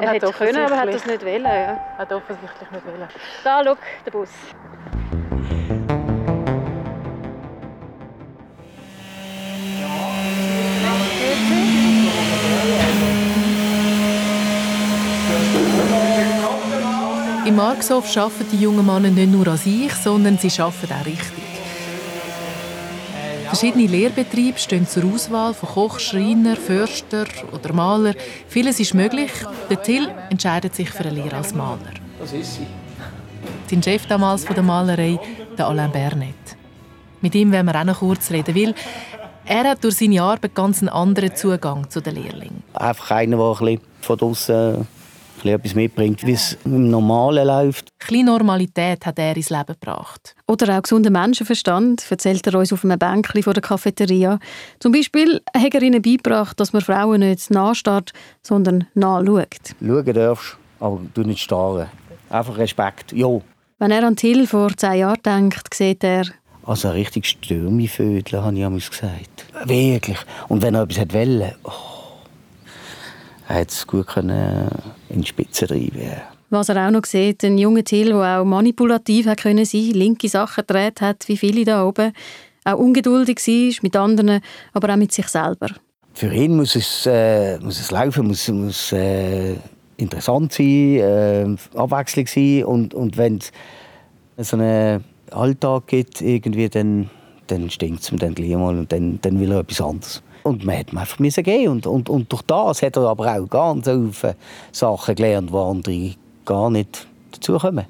er 0.00 0.10
hätte 0.10 0.30
können, 0.30 0.56
aber 0.56 0.76
hat 0.76 0.94
das 0.94 1.06
nicht 1.06 1.24
wollen. 1.24 1.44
Ja. 1.44 1.78
Hat 1.96 2.12
offensichtlich 2.12 2.70
nicht 2.70 2.86
wollen. 2.86 3.08
Da, 3.44 3.62
schau, 3.64 3.76
der 4.04 4.10
Bus. 4.10 4.30
Im 17.58 17.64
Markshof 17.64 18.16
arbeiten 18.16 18.46
die 18.52 18.60
jungen 18.60 18.86
Männer 18.86 19.10
nicht 19.10 19.32
nur 19.32 19.48
an 19.48 19.56
sich, 19.56 19.92
sondern 19.92 20.38
sie 20.38 20.62
arbeiten 20.62 20.92
auch 20.92 21.04
richtig. 21.04 21.42
Verschiedene 23.46 23.88
Lehrbetriebe 23.88 24.56
stehen 24.56 24.86
zur 24.86 25.12
Auswahl 25.12 25.52
von 25.54 25.68
Koch, 25.70 25.98
Schreiner, 25.98 26.54
Förster 26.54 27.24
oder 27.52 27.72
Maler. 27.72 28.14
Vieles 28.46 28.78
ist 28.78 28.94
möglich. 28.94 29.32
Der 29.68 29.82
Till 29.82 30.08
entscheidet 30.30 30.76
sich 30.76 30.88
für 30.88 31.00
eine 31.00 31.20
Lehre 31.20 31.34
als 31.34 31.52
Maler. 31.52 31.94
Das 32.20 32.32
ist 32.32 32.58
sie. 32.58 32.66
Sein 33.68 33.82
Chef 33.82 34.06
damals 34.06 34.44
von 34.44 34.54
der 34.54 34.62
Malerei, 34.62 35.18
der 35.58 35.66
Alain 35.66 35.90
Bernet. 35.90 36.36
Mit 37.20 37.34
ihm 37.34 37.52
wollen 37.52 37.66
wir 37.66 37.74
auch 37.74 37.84
noch 37.84 37.98
kurz 37.98 38.30
reden, 38.30 38.54
weil 38.54 38.72
er 39.46 39.64
hat 39.64 39.82
durch 39.82 39.96
seine 39.96 40.22
Arbeit 40.22 40.54
ganz 40.54 40.78
einen 40.78 40.90
anderen 40.90 41.34
Zugang 41.34 41.90
zu 41.90 42.00
den 42.00 42.14
Lehrlingen. 42.14 42.62
Einfach 42.74 43.10
einer, 43.10 43.36
der 43.36 43.46
ein 43.46 43.58
bisschen 43.58 43.80
von 44.00 44.16
draussen 44.16 44.86
etwas 45.44 45.74
mitbringt, 45.74 46.24
wie 46.26 46.32
es 46.32 46.56
im 46.64 46.90
Normalen 46.90 47.46
läuft. 47.46 47.92
Ein 48.10 48.24
Normalität 48.24 49.04
hat 49.06 49.18
er 49.18 49.36
ins 49.36 49.50
Leben 49.50 49.66
gebracht. 49.66 50.34
Oder 50.46 50.76
auch 50.76 50.82
gesunden 50.82 51.12
Menschenverstand, 51.12 52.04
erzählt 52.10 52.46
er 52.46 52.58
uns 52.58 52.72
auf 52.72 52.84
einem 52.84 52.98
Bänkchen 52.98 53.42
vor 53.42 53.54
der 53.54 53.62
Cafeteria. 53.62 54.38
Zum 54.80 54.92
Beispiel 54.92 55.40
hat 55.56 55.74
er 55.74 55.82
ihnen 55.82 56.02
beigebracht, 56.02 56.58
dass 56.58 56.72
man 56.72 56.82
Frauen 56.82 57.20
nicht 57.20 57.50
nachstarrt, 57.50 58.12
sondern 58.42 58.86
nachschaut. 58.94 59.74
Schauen 59.80 60.12
darfst, 60.12 60.56
aber 60.80 61.00
du 61.14 61.22
nicht 61.22 61.40
starren. 61.42 61.88
Einfach 62.30 62.58
Respekt, 62.58 63.12
ja. 63.12 63.40
Wenn 63.78 63.90
er 63.90 64.06
an 64.06 64.16
Till 64.16 64.46
vor 64.46 64.76
zehn 64.76 65.00
Jahren 65.00 65.22
denkt, 65.24 65.72
sieht 65.72 66.02
er... 66.02 66.26
Also 66.64 66.88
ein 66.88 66.94
richtig 66.94 67.26
Stürmivödel, 67.26 68.42
habe 68.42 68.76
ich 68.76 68.90
gesagt. 68.90 69.46
Wirklich. 69.64 70.18
Und 70.48 70.62
wenn 70.62 70.74
er 70.74 70.82
etwas 70.82 70.98
wollte, 71.14 71.54
oh, 71.64 71.97
er 73.48 73.66
es 73.66 73.86
gut 73.86 74.06
können 74.06 74.68
in 75.08 75.22
die 75.22 75.26
Spitze 75.26 75.66
treiben 75.66 76.12
Was 76.50 76.68
er 76.68 76.86
auch 76.86 76.90
noch 76.90 77.04
sieht, 77.04 77.44
ein 77.44 77.58
junger 77.58 77.84
Till, 77.84 78.08
der 78.08 78.40
auch 78.40 78.44
manipulativ 78.44 79.26
hat 79.26 79.42
können 79.42 79.64
sein, 79.64 79.90
linke 79.92 80.28
Sachen 80.28 80.64
gedreht 80.66 81.00
hat, 81.00 81.26
wie 81.28 81.36
viele 81.36 81.64
da 81.64 81.84
oben, 81.84 82.12
auch 82.64 82.78
ungeduldig 82.78 83.38
war 83.38 83.82
mit 83.82 83.96
anderen, 83.96 84.40
aber 84.72 84.92
auch 84.92 84.96
mit 84.96 85.12
sich 85.12 85.28
selber. 85.28 85.68
Für 86.14 86.32
ihn 86.32 86.56
muss 86.56 86.74
es, 86.74 87.06
äh, 87.06 87.58
muss 87.60 87.80
es 87.80 87.90
laufen, 87.90 88.26
muss, 88.26 88.48
muss 88.48 88.92
äh, 88.92 89.54
interessant 89.96 90.52
sein, 90.52 90.66
äh, 90.66 91.56
Abwechslung 91.74 92.26
sein 92.26 92.64
und, 92.64 92.92
und 92.92 93.16
wenn 93.16 93.38
es 94.36 94.48
so 94.48 94.56
einen 94.56 95.04
Alltag 95.30 95.86
gibt, 95.86 96.20
irgendwie, 96.20 96.68
dann, 96.68 97.08
dann 97.46 97.70
stinkt 97.70 98.02
es 98.02 98.10
ihm 98.10 98.18
dann 98.18 98.34
gleich 98.34 98.56
mal 98.56 98.76
und 98.76 98.90
dann, 98.90 99.20
dann 99.22 99.38
will 99.40 99.52
er 99.52 99.60
etwas 99.60 99.80
anderes. 99.80 100.22
Und 100.48 100.64
man 100.64 100.78
hat 100.78 100.96
einfach 100.96 101.18
müssen 101.18 101.44
gehen 101.44 101.68
und, 101.68 101.86
und, 101.86 102.08
und 102.08 102.32
durch 102.32 102.40
das 102.42 102.80
hat 102.80 102.96
er 102.96 103.02
aber 103.02 103.38
auch 103.38 103.48
ganz 103.48 103.84
viele 103.86 104.34
Sachen 104.72 105.14
gelernt, 105.14 105.50
die 105.50 105.56
andere 105.56 106.14
gar 106.46 106.70
nicht 106.70 107.06
dazukommen. 107.32 107.84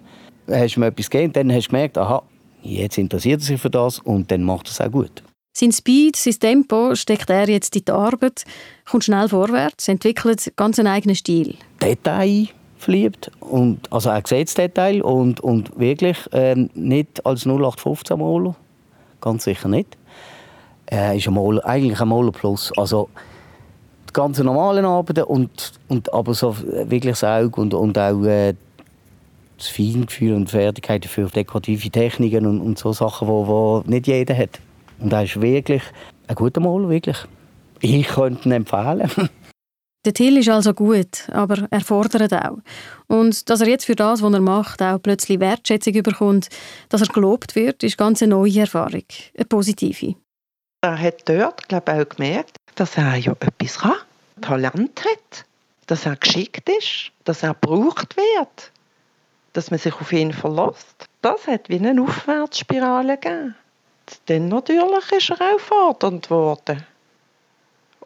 Dann 0.47 0.61
hast 0.61 0.75
du 0.75 0.81
mir 0.81 0.87
etwas 0.87 1.09
gegeben, 1.09 1.33
dann 1.33 1.53
hast 1.53 1.66
du 1.66 1.71
gemerkt, 1.71 1.97
aha, 1.97 2.23
jetzt 2.62 2.99
interessiert 2.99 3.42
er 3.42 3.44
sich 3.44 3.61
für 3.61 3.71
das 3.71 4.01
und 4.01 4.31
dann 4.33 4.42
macht 4.42 4.66
er 4.66 4.71
es 4.73 4.81
auch 4.81 4.90
gut. 4.90 5.23
Sein 5.57 5.71
Speed, 5.71 6.16
sein 6.16 6.35
Tempo 6.35 6.97
steckt 6.97 7.31
er 7.31 7.49
jetzt 7.49 7.77
in 7.77 7.85
die 7.85 7.92
Arbeit, 7.92 8.44
kommt 8.90 9.05
schnell 9.05 9.29
vorwärts, 9.29 9.87
entwickelt 9.87 10.53
ganz 10.57 10.81
einen 10.81 10.88
eigenen 10.88 11.14
Stil. 11.14 11.55
Detail, 11.81 12.49
verliebt. 12.77 13.31
Und, 13.38 13.92
also 13.92 14.11
er 14.11 14.23
sieht 14.27 14.49
das 14.49 14.55
Detail 14.55 15.03
und, 15.03 15.38
und 15.40 15.79
wirklich 15.79 16.16
äh, 16.33 16.57
nicht 16.75 17.25
als 17.25 17.47
0815 17.47 18.18
Maler. 18.18 18.57
Ganz 19.21 19.44
sicher 19.44 19.68
nicht. 19.68 19.97
Er 20.90 21.14
ist 21.14 21.29
ein 21.29 21.35
Maler, 21.35 21.64
eigentlich 21.66 22.01
ein 22.01 22.09
Maler 22.09 22.33
Plus. 22.33 22.72
Also 22.77 23.09
die 24.09 24.12
ganzen 24.14 24.46
normalen 24.46 24.85
Arbeiten 24.85 25.24
und, 25.24 25.72
und 25.88 26.12
aber 26.12 26.33
so 26.33 26.57
wirklich 26.59 27.12
das 27.12 27.24
Auge 27.24 27.61
und, 27.61 27.74
und 27.74 27.98
auch 27.98 28.24
äh, 28.24 28.55
das 29.59 29.68
Feingefühl 29.68 30.35
und 30.35 30.51
Fertigkeiten 30.51 31.09
für 31.09 31.27
dekorative 31.27 31.90
Techniken 31.90 32.46
und, 32.46 32.61
und 32.61 32.79
so 32.79 32.92
Sachen, 32.92 33.27
die 33.27 33.33
wo, 33.33 33.46
wo 33.46 33.83
nicht 33.87 34.07
jeder 34.07 34.37
hat. 34.37 34.61
Und 34.98 35.12
er 35.12 35.24
ist 35.24 35.40
wirklich 35.40 35.83
ein 36.27 36.35
guter 36.35 36.61
Maler, 36.61 36.88
wirklich. 36.88 37.18
Ich 37.81 38.09
könnte 38.09 38.48
ihn 38.48 38.53
empfehlen. 38.53 39.11
Der 40.05 40.14
Till 40.14 40.38
ist 40.38 40.48
also 40.48 40.72
gut, 40.72 41.29
aber 41.33 41.66
er 41.70 41.81
fordert 41.81 42.33
auch. 42.33 42.59
Und 43.09 43.51
dass 43.51 43.61
er 43.61 43.68
jetzt 43.68 43.85
für 43.85 43.96
das, 43.96 44.22
was 44.22 44.33
er 44.33 44.40
macht, 44.40 44.81
auch 44.81 45.03
plötzlich 45.03 45.40
Wertschätzung 45.40 46.03
bekommt, 46.03 46.48
dass 46.88 47.03
er 47.03 47.09
gelobt 47.09 47.57
wird, 47.57 47.83
ist 47.83 47.98
ganz 47.98 48.22
eine 48.22 48.31
neue 48.31 48.61
Erfahrung, 48.61 49.03
eine 49.37 49.44
positive. 49.44 50.14
Er 50.81 50.97
hat 50.97 51.29
dort, 51.29 51.69
glaube 51.69 51.93
ich, 51.93 52.01
auch 52.01 52.09
gemerkt, 52.09 52.57
dass 52.77 52.97
er 52.97 53.17
ja 53.17 53.33
etwas 53.33 53.81
kann, 53.81 53.97
Talent 54.41 55.05
hat, 55.05 55.45
dass 55.88 56.07
er 56.07 56.14
geschickt 56.14 56.69
ist, 56.69 57.11
dass 57.25 57.43
er 57.43 57.55
gebraucht 57.55 58.17
wird, 58.17 58.71
dass 59.55 59.73
man 59.73 59.81
sich 59.81 59.95
auf 59.95 60.12
ihn 60.12 60.33
verlässt. 60.33 61.09
Das 61.21 61.49
hat 61.49 61.69
wie 61.69 61.85
eine 61.85 62.01
Aufwärtsspirale 62.01 63.19
gegeben. 63.19 63.57
Dann 64.27 64.49
natürlich 64.49 65.11
ist 65.11 65.31
er 65.31 65.41
auch 65.41 65.59
fordernd 65.59 66.29
geworden. 66.29 66.87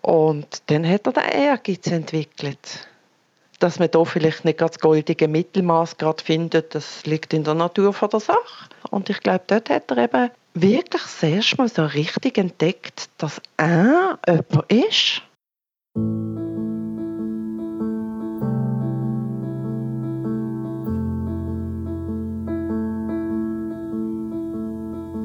Und 0.00 0.62
dann 0.66 0.88
hat 0.88 1.06
er 1.06 1.12
den 1.12 1.28
Ehrgeiz 1.28 1.86
entwickelt. 1.88 2.88
Dass 3.58 3.78
man 3.78 3.90
da 3.90 4.02
vielleicht 4.04 4.46
nicht 4.46 4.62
das 4.62 4.78
goldige 4.78 5.28
Mittelmaß 5.28 5.98
gerade 5.98 6.24
findet, 6.24 6.74
das 6.74 7.04
liegt 7.04 7.34
in 7.34 7.44
der 7.44 7.54
Natur 7.54 7.92
von 7.92 8.08
der 8.08 8.20
Sache. 8.20 8.70
Und 8.90 9.10
ich 9.10 9.20
glaube, 9.20 9.44
dort 9.46 9.68
hat 9.68 9.90
er 9.90 9.98
eben 9.98 10.30
wirklich 10.54 11.02
das 11.02 11.22
erste 11.22 11.56
Mal 11.56 11.68
so 11.68 11.84
richtig 11.84 12.38
entdeckt, 12.38 13.08
dass 13.18 13.40
er 13.56 14.18
jemand 14.26 14.72
ist. 14.72 15.22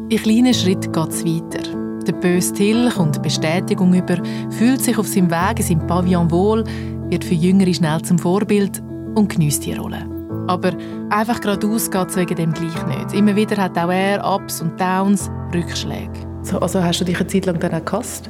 In 0.09 0.23
kleinen 0.23 0.53
Schritten 0.53 0.93
geht 0.93 1.09
es 1.09 1.25
weiter. 1.25 1.77
Der 2.07 2.13
böse 2.13 2.53
Till 2.53 2.89
kommt 2.89 3.21
Bestätigung 3.21 3.93
über, 3.93 4.17
fühlt 4.51 4.81
sich 4.81 4.97
auf 4.97 5.07
seinem 5.07 5.29
Weg 5.29 5.59
in 5.59 5.65
seinem 5.65 5.87
Pavillon 5.87 6.31
wohl, 6.31 6.63
wird 7.09 7.25
für 7.25 7.33
Jüngere 7.33 7.73
schnell 7.73 8.01
zum 8.01 8.17
Vorbild 8.17 8.81
und 9.15 9.27
genießt 9.27 9.65
die 9.65 9.73
Rolle. 9.73 10.16
Aber 10.47 10.71
einfach 11.09 11.41
geradeaus 11.41 11.91
geht 11.91 12.09
es 12.09 12.15
wegen 12.15 12.35
dem 12.35 12.53
gleich 12.53 12.85
nicht. 12.87 13.13
Immer 13.13 13.35
wieder 13.35 13.57
hat 13.61 13.77
auch 13.77 13.91
er 13.91 14.25
Ups 14.25 14.61
und 14.61 14.79
Downs, 14.79 15.29
Rückschläge. 15.53 16.11
So, 16.43 16.59
also 16.59 16.81
hast 16.81 17.01
du 17.01 17.05
dich 17.05 17.19
eine 17.19 17.27
Zeit 17.27 17.45
lang 17.45 17.59
dann 17.59 17.73
auch 17.73 17.85
gehasst? 17.85 18.29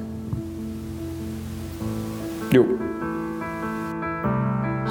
Ja. 2.51 2.61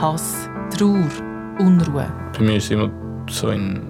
Hass, 0.01 0.49
Trauer, 0.77 1.09
Unruhe. 1.59 2.07
Bei 2.37 2.45
mir 2.45 2.51
war 2.51 2.57
es 2.57 2.71
immer 2.71 2.91
so 3.29 3.49
in 3.49 3.81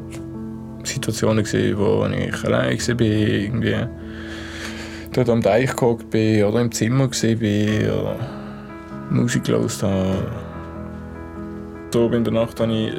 Situationen, 0.85 1.45
wo 1.45 2.07
ich 2.07 2.45
allein 2.45 2.79
war, 2.79 3.01
irgendwie 3.01 3.77
dort 5.13 5.29
am 5.29 5.43
Teich 5.43 5.75
gehockt 5.75 6.09
bin 6.11 6.45
oder 6.45 6.61
im 6.61 6.73
Zimmer 6.73 7.11
war 7.11 8.01
oder 8.01 8.17
Musik 9.11 9.45
gehört 9.45 9.83
habe. 9.83 10.31
Da 11.91 12.07
in 12.07 12.25
der 12.25 12.33
Nacht 12.33 12.57
konnte 12.57 12.75
ich 12.75 12.93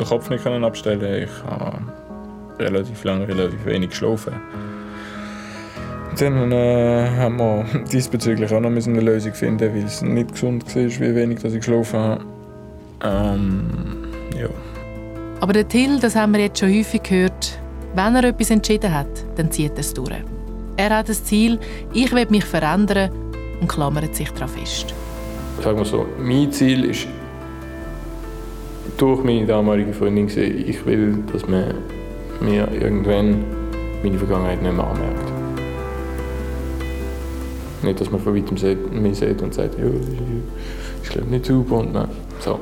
den 0.00 0.08
Kopf 0.08 0.30
nicht 0.30 0.46
abstellen. 0.46 1.24
Ich 1.24 1.50
habe 1.50 1.78
relativ 2.58 3.04
lange, 3.04 3.28
relativ 3.28 3.64
wenig 3.64 3.90
geschlafen. 3.90 4.34
Dann 6.18 6.52
äh, 6.52 7.08
haben 7.16 7.38
wir 7.38 7.64
diesbezüglich 7.92 8.52
auch 8.52 8.60
noch 8.60 8.70
eine 8.70 9.00
Lösung 9.00 9.32
finden, 9.32 9.74
weil 9.74 9.84
es 9.84 10.02
nicht 10.02 10.32
gesund 10.32 10.64
war, 10.74 10.82
wie 10.82 11.14
wenig 11.14 11.40
dass 11.40 11.52
ich 11.52 11.60
geschlafen 11.60 11.98
habe. 11.98 12.24
Ähm, 13.02 14.08
ja. 14.38 14.48
Aber 15.40 15.52
der 15.52 15.66
Till, 15.66 15.98
das 16.00 16.16
haben 16.16 16.32
wir 16.32 16.40
jetzt 16.40 16.58
schon 16.58 16.68
häufig 16.70 17.02
gehört, 17.02 17.58
wenn 17.94 18.14
er 18.14 18.24
etwas 18.24 18.50
entschieden 18.50 18.92
hat, 18.92 19.08
dann 19.36 19.50
zieht 19.50 19.72
er 19.72 19.78
es 19.78 19.94
durch. 19.94 20.12
Er 20.76 20.96
hat 20.96 21.08
das 21.08 21.24
Ziel, 21.24 21.58
ich 21.92 22.12
will 22.12 22.26
mich 22.28 22.44
verändern 22.44 23.10
und 23.60 23.68
klammert 23.68 24.14
sich 24.14 24.30
daran 24.30 24.48
fest. 24.48 24.94
Sagen 25.62 25.78
wir 25.78 25.84
so, 25.84 26.06
mein 26.18 26.52
Ziel 26.52 26.84
ist 26.84 27.06
durch 29.00 29.24
meine 29.24 29.46
damalige 29.46 29.94
Freundin 29.94 30.26
gesehen, 30.26 30.68
ich 30.68 30.84
will, 30.84 31.24
dass 31.32 31.48
man 31.48 31.74
mir 32.40 32.70
irgendwann 32.70 33.44
meine 34.02 34.18
Vergangenheit 34.18 34.62
nicht 34.62 34.74
mehr 34.74 34.86
anmerkt. 34.86 35.32
Nicht, 37.82 37.98
dass 37.98 38.10
man 38.10 38.20
von 38.20 38.36
weitem 38.36 39.02
mich 39.02 39.18
sieht 39.18 39.40
und 39.40 39.54
sagt, 39.54 39.76
ich 41.02 41.08
glaube 41.08 41.28
nicht 41.30 41.46
super 41.46 41.76
und 41.76 41.94
nein. 41.94 42.08
So. 42.40 42.60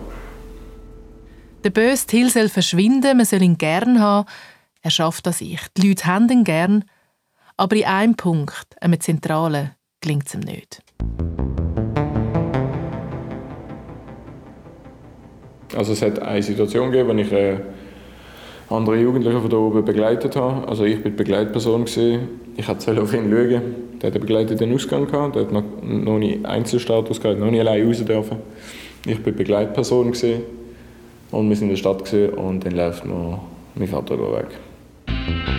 Der 1.65 1.71
böse 1.71 2.07
Till 2.07 2.31
soll 2.31 2.49
verschwinden, 2.49 3.17
man 3.17 3.27
soll 3.27 3.43
ihn 3.43 3.59
gern 3.59 4.01
haben. 4.01 4.29
Er 4.81 4.93
schafft 4.93 5.27
das 5.27 5.41
ich. 5.41 5.61
Die 5.77 5.89
Leute 5.89 6.07
haben 6.07 6.29
ihn 6.29 6.45
gern. 6.45 6.85
Aber 7.57 7.75
in 7.75 7.85
einem 7.85 8.15
Punkt, 8.15 8.81
einem 8.81 9.01
zentralen, 9.01 9.73
gelingt 10.01 10.29
es 10.29 10.35
ihm 10.35 10.41
nicht. 10.41 10.83
Also 15.77 15.93
es 15.93 16.03
hat 16.03 16.21
eine 16.21 16.43
Situation 16.43 16.91
gegeben, 16.91 17.11
wo 17.11 17.21
ich 17.21 17.33
äh, 17.33 17.57
andere 18.71 18.97
Jugendliche 18.97 19.41
von 19.41 19.51
da 19.51 19.57
oben 19.57 19.85
begleitet 19.85 20.37
habe. 20.37 20.67
Also 20.69 20.85
ich 20.85 20.97
war 20.97 21.05
die 21.05 21.11
Begleitperson. 21.11 21.85
Gewesen. 21.85 22.29
Ich 22.57 22.69
wollte 22.69 23.01
auf 23.03 23.15
ihn 23.15 23.31
schauen. 23.31 23.63
Der 24.01 24.09
hat 24.09 24.15
einen 24.15 24.21
begleiteten 24.21 24.75
Ausgang 24.75 25.07
gehabt. 25.07 25.37
Der 25.37 25.43
hat 25.43 25.53
noch, 25.53 25.65
noch 25.83 26.19
nie 26.19 26.41
Einzelstatus 26.43 27.21
gehabt, 27.21 27.41
noch 27.41 27.51
nie 27.51 27.61
allein 27.61 27.87
raus 27.87 28.05
dürfen. 28.05 28.39
Ich 29.07 29.25
war 29.25 29.33
Begleitperson. 29.33 30.13
Gewesen. 30.13 30.43
Und 31.31 31.49
wir 31.49 31.57
sind 31.57 31.69
in 31.69 31.75
der 31.75 31.77
Stadt 31.77 32.05
gewesen, 32.05 32.35
und 32.35 32.65
dann 32.65 32.75
läuft 32.75 33.05
mir 33.05 33.39
mein 33.75 33.89
Vater 33.89 34.19
weg. 34.19 35.58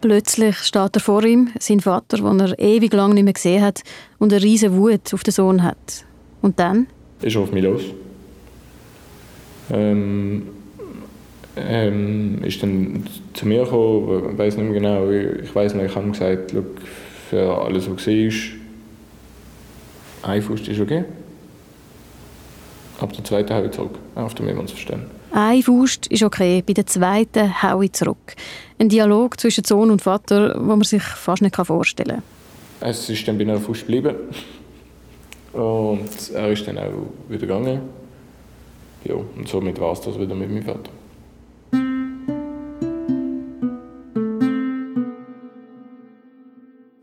Plötzlich 0.00 0.56
steht 0.56 0.96
er 0.96 1.00
vor 1.00 1.22
ihm, 1.24 1.50
sein 1.58 1.80
Vater, 1.80 2.16
den 2.16 2.40
er 2.40 2.58
ewig 2.58 2.92
lang 2.94 3.12
nicht 3.12 3.24
mehr 3.24 3.34
gesehen 3.34 3.62
hat, 3.62 3.82
und 4.18 4.32
eine 4.32 4.42
riesige 4.42 4.74
Wut 4.74 5.12
auf 5.12 5.22
den 5.22 5.32
Sohn 5.32 5.62
hat. 5.62 6.06
Und 6.40 6.58
dann? 6.58 6.86
Ist 7.20 7.36
auf 7.36 7.52
mich 7.52 7.62
los. 7.62 7.82
Ähm, 9.70 10.48
ähm, 11.56 12.42
ist 12.42 12.62
dann 12.62 13.06
zu 13.34 13.46
mir 13.46 13.64
gekommen, 13.64 14.32
ich 14.32 14.38
weiß 14.38 14.56
nicht 14.56 14.70
mehr 14.70 14.80
genau, 14.80 15.10
ich 15.10 15.54
weiß 15.54 15.74
nicht, 15.74 15.90
ich 15.90 15.94
habe 15.94 16.10
gesagt, 16.10 16.54
für 17.28 17.62
alles, 17.62 17.90
was 17.90 18.06
war, 18.06 18.60
ein 20.22 20.42
Fuß 20.42 20.68
ist 20.68 20.80
okay. 20.80 21.04
Ab 23.00 23.12
der 23.12 23.24
zweiten 23.24 23.54
haue 23.54 23.66
ich 23.66 23.72
zurück, 23.72 23.98
auf 24.14 24.34
dem 24.34 24.46
wir 24.46 24.58
uns 24.58 24.72
verstehen. 24.72 25.19
Ein 25.32 25.62
Faust 25.62 26.08
ist 26.08 26.24
okay, 26.24 26.62
bei 26.66 26.72
der 26.72 26.86
zweiten 26.86 27.62
haue 27.62 27.84
ich 27.84 27.92
zurück. 27.92 28.34
Ein 28.78 28.88
Dialog 28.88 29.38
zwischen 29.38 29.64
Sohn 29.64 29.90
und 29.90 30.02
Vater, 30.02 30.56
wo 30.58 30.74
man 30.74 30.82
sich 30.82 31.02
fast 31.02 31.42
nicht 31.42 31.54
vorstellen 31.54 32.22
kann. 32.80 32.90
Es 32.90 33.08
ist 33.08 33.28
dann 33.28 33.38
bei 33.38 33.44
einer 33.44 33.60
Faust 33.60 33.82
geblieben. 33.82 34.16
Und 35.52 36.30
er 36.34 36.50
ist 36.50 36.66
dann 36.66 36.78
auch 36.78 37.06
wieder 37.28 37.40
gegangen. 37.40 37.80
Ja, 39.04 39.14
und 39.14 39.48
somit 39.48 39.80
war 39.80 39.92
es 39.92 40.00
das 40.00 40.18
wieder 40.18 40.34
mit 40.34 40.50
meinem 40.50 40.62
Vater. 40.64 40.90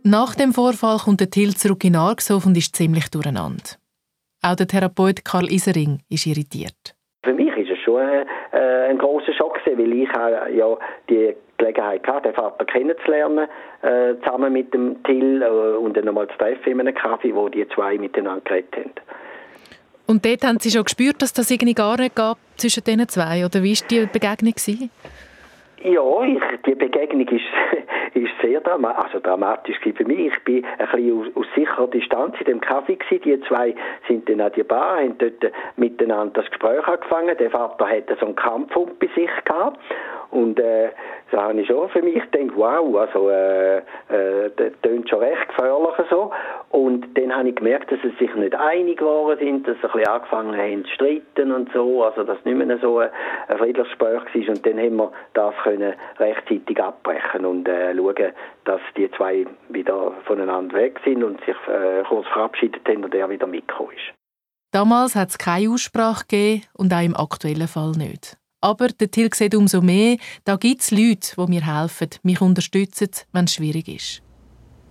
Nach 0.03 0.35
dem 0.35 0.53
Vorfall 0.53 0.99
kommt 0.99 1.19
der 1.19 1.29
Till 1.29 1.55
zurück 1.55 1.83
in 1.83 1.95
Argshof 1.95 2.45
und 2.45 2.57
ist 2.57 2.75
ziemlich 2.75 3.09
durcheinander. 3.09 3.63
Auch 4.41 4.55
der 4.55 4.67
Therapeut 4.67 5.25
Karl 5.25 5.51
Isering 5.51 5.99
ist 6.09 6.25
irritiert. 6.25 6.95
Für 7.23 7.33
mich 7.33 7.51
schon 7.87 8.01
ein, 8.01 8.27
äh, 8.51 8.89
ein 8.89 8.97
großer 8.97 9.33
Schock 9.33 9.63
gewesen, 9.63 9.79
weil 9.79 9.93
ich 9.93 10.55
ja 10.57 10.77
die 11.09 11.35
Gelegenheit 11.57 12.05
hatte, 12.07 12.29
den 12.29 12.35
Vater 12.35 12.65
kennenzulernen, 12.65 13.47
äh, 13.81 14.15
zusammen 14.23 14.53
mit 14.53 14.73
dem 14.73 15.01
Till 15.03 15.41
äh, 15.41 15.77
und 15.77 15.97
dann 15.97 16.07
einmal 16.07 16.27
zu 16.27 16.37
treffen 16.37 16.71
in 16.71 16.79
einem 16.81 16.93
Kaffee, 16.93 17.33
wo 17.33 17.49
die 17.49 17.67
zwei 17.69 17.97
miteinander 17.97 18.41
geredet 18.41 18.75
haben. 18.75 18.91
Und 20.05 20.25
dort 20.25 20.45
haben 20.45 20.59
Sie 20.59 20.71
schon 20.71 20.85
gespürt, 20.85 21.21
dass 21.21 21.33
das 21.33 21.51
irgendwie 21.51 21.73
gar 21.73 21.97
nicht 21.97 22.15
gab 22.15 22.37
zwischen 22.55 22.83
diesen 22.83 23.09
zwei? 23.09 23.45
Oder 23.45 23.61
wie 23.61 23.75
war 23.75 23.87
die 23.89 24.05
Begegnung? 24.05 24.53
Gewesen? 24.53 24.89
Ja, 25.87 26.21
ich, 26.23 26.41
die 26.65 26.75
Begegnung 26.75 27.25
ist, 27.29 27.45
ist 28.13 28.31
sehr 28.41 28.59
drama 28.59 28.91
also 28.91 29.19
dramatisch 29.19 29.79
für 29.79 30.03
mich. 30.03 30.33
Ich 30.33 30.43
bin 30.43 30.65
ein 30.65 30.85
bisschen 30.85 31.21
aus, 31.21 31.27
aus 31.35 31.45
sicherer 31.55 31.87
Distanz 31.87 32.35
in 32.39 32.45
dem 32.45 32.59
Kaffee 32.59 32.97
gewesen. 32.97 33.21
Die 33.23 33.39
zwei 33.47 33.73
sind 34.05 34.27
dann 34.27 34.41
an 34.41 34.51
die 34.53 34.63
Bar, 34.63 34.97
haben 34.97 35.17
dort 35.17 35.53
miteinander 35.77 36.41
das 36.41 36.49
Gespräch 36.51 36.85
angefangen. 36.85 37.37
Der 37.37 37.51
Vater 37.51 37.87
hatte 37.87 38.17
so 38.19 38.25
einen 38.25 38.35
Kampfhund 38.35 38.99
bei 38.99 39.07
sich 39.15 39.29
gehabt. 39.45 39.79
Und 40.31 40.59
äh, 40.59 40.89
da 41.31 41.43
habe 41.43 41.61
ich 41.61 41.67
schon 41.67 41.89
für 41.89 42.01
mich 42.01 42.21
gedacht, 42.29 42.55
wow, 42.55 42.95
also 42.97 43.29
äh, 43.29 43.77
äh, 43.77 44.51
das 44.55 44.73
klingt 44.81 45.09
schon 45.09 45.19
recht 45.19 45.47
gefährlich 45.47 45.95
so. 46.09 46.31
Und 46.69 47.17
dann 47.17 47.35
habe 47.35 47.49
ich 47.49 47.55
gemerkt, 47.55 47.91
dass 47.91 47.99
sie 48.01 48.13
sich 48.19 48.33
nicht 48.35 48.55
einig 48.55 48.97
geworden 48.97 49.39
sind, 49.39 49.67
dass 49.67 49.77
sie 49.77 49.87
ein 49.87 49.91
bisschen 49.91 50.07
angefangen 50.07 50.57
haben 50.57 50.85
zu 50.85 50.91
streiten 50.91 51.51
und 51.51 51.71
so, 51.73 52.03
also 52.03 52.23
dass 52.23 52.37
es 52.39 52.45
nicht 52.45 52.57
mehr 52.57 52.77
so 52.79 52.99
ein, 52.99 53.09
ein 53.47 53.57
friedliches 53.57 53.89
Gespräch 53.89 54.21
war. 54.47 54.55
Und 54.55 54.65
dann 54.65 54.77
haben 54.77 54.95
wir 54.95 55.11
das 55.33 55.53
können 55.63 55.93
rechtzeitig 56.19 56.81
abbrechen 56.81 57.45
und 57.45 57.67
äh, 57.67 57.95
schauen, 57.95 58.33
dass 58.65 58.81
die 58.95 59.09
zwei 59.11 59.45
wieder 59.69 60.13
voneinander 60.25 60.75
weg 60.75 60.99
sind 61.05 61.23
und 61.23 61.39
sich 61.45 61.55
äh, 61.67 62.03
kurz 62.07 62.27
verabschiedet 62.27 62.87
haben 62.87 63.03
und 63.03 63.15
er 63.15 63.29
wieder 63.29 63.47
mitgekommen 63.47 63.91
ist. 63.91 64.13
Damals 64.71 65.15
hat 65.15 65.29
es 65.29 65.37
keine 65.37 65.69
Aussprache 65.69 66.25
gegeben 66.27 66.63
und 66.73 66.93
auch 66.93 67.01
im 67.01 67.15
aktuellen 67.15 67.67
Fall 67.67 67.91
nicht. 67.91 68.37
Aber 68.59 68.87
der 68.87 69.11
Till 69.11 69.29
sieht 69.33 69.53
umso 69.53 69.81
mehr, 69.81 70.17
da 70.43 70.55
gibt 70.55 70.81
es 70.81 70.91
Leute, 70.91 71.35
die 71.37 71.49
mir 71.49 71.65
helfen, 71.65 72.09
mich 72.23 72.41
unterstützen, 72.41 73.09
wenn 73.31 73.45
es 73.45 73.53
schwierig 73.53 73.87
ist. 73.87 74.21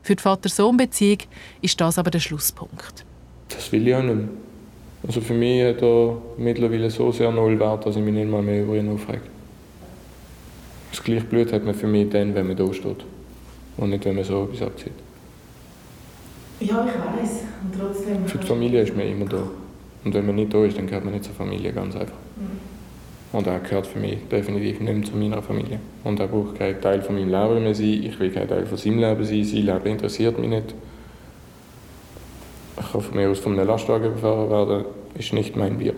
Für 0.02 0.14
die 0.14 0.22
Vater-Sohn-Beziehung 0.22 1.18
ist 1.62 1.81
das 1.81 1.98
aber 1.98 2.12
der 2.12 2.20
Schlusspunkt. 2.20 3.05
Das 3.48 3.72
will 3.72 3.88
ich 3.88 3.94
auch 3.94 4.02
nicht 4.02 4.14
mehr. 4.14 4.29
Also 5.07 5.20
für 5.20 5.35
mich 5.35 5.64
hat 5.64 5.83
er 5.83 6.16
mittlerweile 6.37 6.90
so 6.90 7.11
sehr 7.11 7.31
null 7.33 7.59
Wert, 7.59 7.87
dass 7.87 7.96
ich 7.96 8.02
mich 8.02 8.14
nicht 8.14 8.31
mal 8.31 8.42
mehr 8.42 8.62
über 8.62 8.76
ihn 8.76 8.88
aufrege. 8.88 9.22
Das 10.92 11.02
gleiche 11.02 11.24
Blut 11.24 11.52
hat 11.52 11.64
man 11.64 11.74
für 11.74 11.88
mich 11.88 12.09
dann, 12.11 12.35
wenn 12.35 12.46
man 12.46 12.57
da 12.57 12.72
steht. 12.72 13.05
Und 13.76 13.90
nicht, 13.90 14.05
wenn 14.05 14.14
man 14.14 14.24
so 14.24 14.44
etwas 14.44 14.62
abzieht. 14.62 14.92
Ja, 16.61 16.87
ich 16.87 17.20
weiß. 17.22 17.42
Und 17.62 17.79
trotzdem. 17.79 18.26
Für 18.26 18.38
die 18.38 18.46
Familie 18.46 18.83
ist 18.83 18.96
man 18.96 19.07
immer 19.07 19.26
da. 19.26 19.42
Und 20.05 20.14
wenn 20.14 20.24
man 20.24 20.37
nicht 20.37 20.55
da 20.55 20.64
ist, 20.64 20.79
dann 20.79 20.87
gehört 20.87 21.05
man 21.05 21.12
nicht 21.12 21.24
zur 21.24 21.35
Familie, 21.35 21.72
ganz 21.72 21.94
einfach. 21.96 22.14
Mhm. 22.37 22.76
Und 23.33 23.47
er 23.47 23.59
gehört 23.59 23.87
für 23.87 23.99
mich 23.99 24.29
definitiv 24.29 24.81
nicht 24.81 24.95
mehr 24.95 25.05
zu 25.05 25.17
meiner 25.17 25.43
Familie. 25.43 25.81
Und 26.05 26.21
er 26.21 26.29
braucht 26.29 26.59
kein 26.59 26.81
Teil 26.81 27.03
von 27.03 27.17
meinem 27.17 27.31
Leben 27.31 27.65
mehr 27.65 27.75
sein. 27.75 28.03
Ich 28.05 28.19
will 28.19 28.31
kein 28.31 28.49
Teil 28.49 28.67
von 28.67 28.79
seinem 28.79 28.99
Leben 28.99 29.25
sein. 29.25 29.45
Sein 29.45 29.62
Leben 29.62 29.87
interessiert 29.87 30.39
mich 30.39 30.49
nicht. 30.49 30.75
Ich 32.79 32.93
kann 32.93 33.01
von 33.01 33.17
mir 33.17 33.31
aus 33.31 33.41
von 33.41 33.53
einem 33.59 33.67
Lastwagen 33.67 34.07
überfahren 34.07 34.51
werden. 34.51 34.85
Ist 35.19 35.33
nicht 35.33 35.57
mein 35.57 35.79
Bier. 35.79 35.95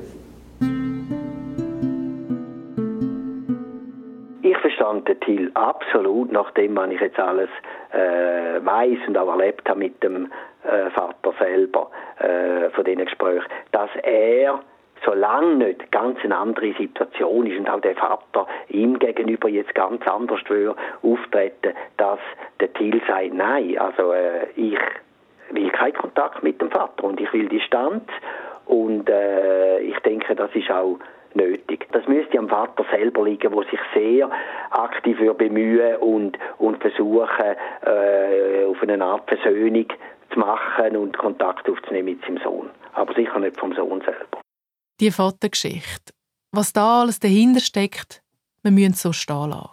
Ich 4.42 4.56
verstand 4.58 5.08
den 5.08 5.20
Till 5.20 5.50
absolut, 5.54 6.32
nachdem 6.32 6.76
was 6.76 6.90
ich 6.90 7.00
jetzt 7.00 7.18
alles 7.18 7.50
äh, 7.92 8.64
weiß 8.64 8.98
und 9.06 9.18
auch 9.18 9.28
erlebt 9.28 9.68
habe 9.68 9.80
mit 9.80 10.02
dem 10.02 10.26
äh, 10.64 10.90
Vater 10.90 11.34
selber 11.38 11.90
äh, 12.18 12.70
von 12.70 12.84
diesen 12.84 13.04
Gesprächen, 13.04 13.48
dass 13.72 13.90
er 14.02 14.60
solange 15.04 15.56
nicht 15.56 15.90
ganz 15.92 16.18
eine 16.22 16.36
andere 16.36 16.72
Situation 16.74 17.46
ist 17.46 17.58
und 17.58 17.68
auch 17.68 17.80
der 17.80 17.96
Vater 17.96 18.46
ihm 18.68 18.98
gegenüber 18.98 19.48
jetzt 19.48 19.74
ganz 19.74 20.06
anders 20.06 20.40
würde 20.48 20.76
auftreten, 21.02 21.74
dass 21.96 22.18
der 22.60 22.72
Till 22.74 23.00
sagt, 23.06 23.34
nein, 23.34 23.78
also 23.78 24.12
äh, 24.12 24.46
ich 24.56 24.78
will 25.50 25.70
keinen 25.70 25.94
Kontakt 25.94 26.42
mit 26.42 26.60
dem 26.60 26.70
Vater 26.70 27.04
und 27.04 27.20
ich 27.20 27.32
will 27.32 27.48
Distanz 27.48 28.04
und 28.66 29.08
äh, 29.08 29.80
ich 29.80 29.98
denke, 30.00 30.34
das 30.34 30.54
ist 30.54 30.70
auch 30.70 30.98
nötig. 31.34 31.86
Das 31.92 32.06
müsste 32.06 32.38
am 32.38 32.48
Vater 32.48 32.84
selber 32.90 33.24
liegen, 33.24 33.52
wo 33.52 33.62
sich 33.62 33.80
sehr 33.94 34.30
aktiv 34.70 35.18
bemühen 35.36 35.96
und, 35.96 36.38
und 36.58 36.80
versuchen, 36.80 37.56
äh, 37.84 38.64
auf 38.66 38.82
eine 38.82 39.02
Art 39.02 39.28
Versöhnung 39.28 39.86
zu 40.32 40.38
machen 40.38 40.96
und 40.96 41.16
Kontakt 41.16 41.68
aufzunehmen 41.68 42.10
mit 42.10 42.22
seinem 42.22 42.38
Sohn. 42.38 42.70
Aber 42.94 43.14
sicher 43.14 43.38
nicht 43.38 43.58
vom 43.58 43.72
Sohn 43.74 44.00
selber 44.00 44.40
die 45.00 45.10
Vatergeschichte. 45.10 46.12
Was 46.52 46.72
da 46.72 47.02
alles 47.02 47.20
dahinter 47.20 47.60
steckt, 47.60 48.22
wir 48.62 48.72
müssen 48.72 48.94
so 48.94 49.12
stehen 49.12 49.50
lassen. 49.50 49.70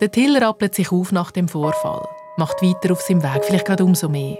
Der 0.00 0.10
Tiller 0.10 0.42
rappelt 0.42 0.74
sich 0.74 0.90
auf 0.90 1.12
nach 1.12 1.30
dem 1.30 1.46
Vorfall, 1.46 2.08
macht 2.36 2.60
weiter 2.60 2.92
auf 2.92 3.00
seinem 3.00 3.22
Weg, 3.22 3.44
vielleicht 3.44 3.66
gerade 3.66 3.84
umso 3.84 4.08
mehr. 4.08 4.36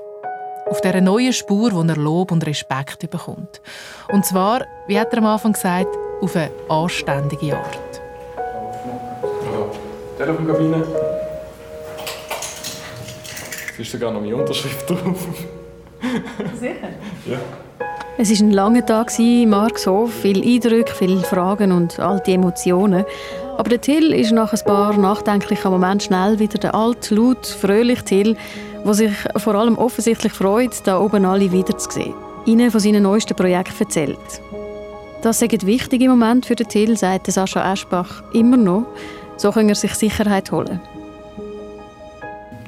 Auf 0.68 0.80
dieser 0.80 1.00
neuen 1.00 1.32
Spur, 1.32 1.72
wo 1.72 1.82
er 1.82 1.96
Lob 1.96 2.32
und 2.32 2.44
Respekt 2.44 3.08
bekommt. 3.08 3.62
Und 4.10 4.26
zwar, 4.26 4.66
wie 4.88 4.98
hat 4.98 5.12
er 5.12 5.18
am 5.18 5.26
Anfang 5.26 5.52
gesagt, 5.52 5.94
auf 6.20 6.34
eine 6.34 6.50
anständige 6.68 7.56
Art. 7.56 8.02
Ja. 9.22 9.70
Telefonkabine 10.18 10.84
ist 13.82 13.92
sogar 13.92 14.12
noch 14.12 14.20
meine 14.20 14.36
Unterschrift 14.36 14.88
drauf. 14.88 15.26
Sicher? 16.58 16.74
Ja. 17.26 17.38
Es 18.18 18.30
war 18.30 18.46
ein 18.46 18.50
langer 18.52 18.86
Tag 18.86 19.18
in 19.18 19.48
Markshof, 19.48 20.12
viele 20.12 20.44
Eindrücke, 20.44 20.92
viele 20.94 21.22
Fragen 21.22 21.72
und 21.72 21.98
alte 21.98 22.32
Emotionen. 22.32 23.04
Aber 23.56 23.68
der 23.68 23.80
Till 23.80 24.12
ist 24.12 24.32
nach 24.32 24.52
ein 24.52 24.60
paar 24.64 24.96
nachdenklichen 24.96 25.70
Momenten 25.70 26.00
schnell 26.00 26.38
wieder 26.38 26.58
der 26.58 26.74
alte, 26.74 27.14
laut, 27.14 27.46
fröhliche 27.46 28.04
Till, 28.04 28.36
der 28.84 28.94
sich 28.94 29.12
vor 29.36 29.54
allem 29.54 29.78
offensichtlich 29.78 30.32
freut, 30.32 30.72
da 30.84 31.00
oben 31.00 31.24
alle 31.24 31.50
wiederzusehen. 31.50 32.14
Ihnen 32.44 32.70
von 32.70 32.80
seinen 32.80 33.02
neuesten 33.02 33.36
Projekten 33.36 33.82
erzählt. 33.82 34.18
Das 35.22 35.38
sind 35.38 35.66
wichtige 35.66 36.08
Momente 36.08 36.48
für 36.48 36.56
den 36.56 36.68
Till, 36.68 36.96
sagt 36.96 37.30
Sascha 37.30 37.72
Eschbach 37.72 38.22
immer 38.32 38.56
noch. 38.56 38.86
So 39.36 39.50
kann 39.50 39.68
er 39.68 39.74
sich 39.74 39.94
Sicherheit 39.94 40.50
holen. 40.52 40.80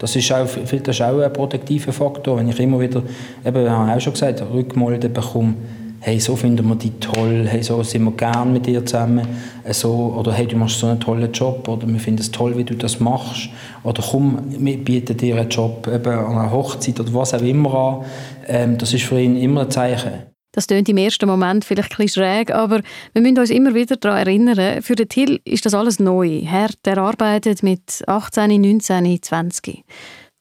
Das 0.04 0.14
ist 0.16 0.30
auch, 0.32 0.46
das 0.46 0.70
ist 0.70 1.00
auch 1.00 1.18
ein 1.18 1.32
protektiver 1.32 1.90
Faktor. 1.90 2.36
Wenn 2.36 2.50
ich 2.50 2.60
immer 2.60 2.78
wieder, 2.78 3.02
eben, 3.42 3.70
habe 3.70 3.96
auch 3.96 4.00
schon 4.02 4.12
gesagt, 4.12 4.44
Rückmelden 4.52 5.10
bekomme, 5.10 5.54
hey, 6.00 6.20
so 6.20 6.36
finden 6.36 6.68
wir 6.68 6.76
dich 6.76 6.92
toll, 7.00 7.46
hey, 7.48 7.62
so 7.62 7.82
sind 7.82 8.04
wir 8.04 8.10
gern 8.10 8.52
mit 8.52 8.66
dir 8.66 8.84
zusammen, 8.84 9.26
so, 9.70 10.14
oder 10.18 10.34
hey, 10.34 10.46
du 10.46 10.58
machst 10.58 10.78
so 10.78 10.88
einen 10.88 11.00
tollen 11.00 11.32
Job, 11.32 11.66
oder 11.68 11.88
wir 11.88 11.98
finden 11.98 12.20
es 12.20 12.30
toll, 12.30 12.54
wie 12.58 12.64
du 12.64 12.74
das 12.74 13.00
machst, 13.00 13.48
oder 13.82 14.04
komm, 14.06 14.40
wir 14.58 14.76
bieten 14.76 15.16
dir 15.16 15.36
einen 15.36 15.48
Job 15.48 15.88
eben 15.90 16.12
an 16.12 16.36
einer 16.36 16.52
Hochzeit 16.52 17.00
oder 17.00 17.14
was 17.14 17.32
auch 17.32 17.40
immer 17.40 17.74
an. 17.74 18.04
Ähm, 18.46 18.76
das 18.76 18.92
ist 18.92 19.04
für 19.04 19.18
ihn 19.18 19.36
immer 19.38 19.62
ein 19.62 19.70
Zeichen. 19.70 20.33
Das 20.54 20.68
klingt 20.68 20.88
im 20.88 20.96
ersten 20.96 21.26
Moment 21.26 21.64
vielleicht 21.64 21.98
ein 21.98 22.08
schräg, 22.08 22.52
aber 22.52 22.80
wir 23.12 23.22
müssen 23.22 23.38
uns 23.38 23.50
immer 23.50 23.74
wieder 23.74 23.96
daran 23.96 24.18
erinnern, 24.18 24.82
für 24.82 24.94
den 24.94 25.08
Till 25.08 25.40
ist 25.44 25.66
das 25.66 25.74
alles 25.74 25.98
neu. 25.98 26.42
Herr, 26.44 26.70
der 26.84 26.98
arbeitet 26.98 27.64
mit 27.64 28.04
18, 28.06 28.60
19, 28.60 29.20
20. 29.20 29.84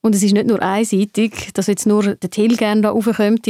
Und 0.02 0.14
es 0.14 0.22
ist 0.22 0.34
nicht 0.34 0.46
nur 0.46 0.62
einseitig, 0.62 1.52
dass 1.54 1.66
jetzt 1.66 1.86
nur 1.86 2.14
der 2.14 2.30
Till 2.30 2.56
gerne 2.56 2.82
da 2.82 2.90
raufkommt. 2.90 3.48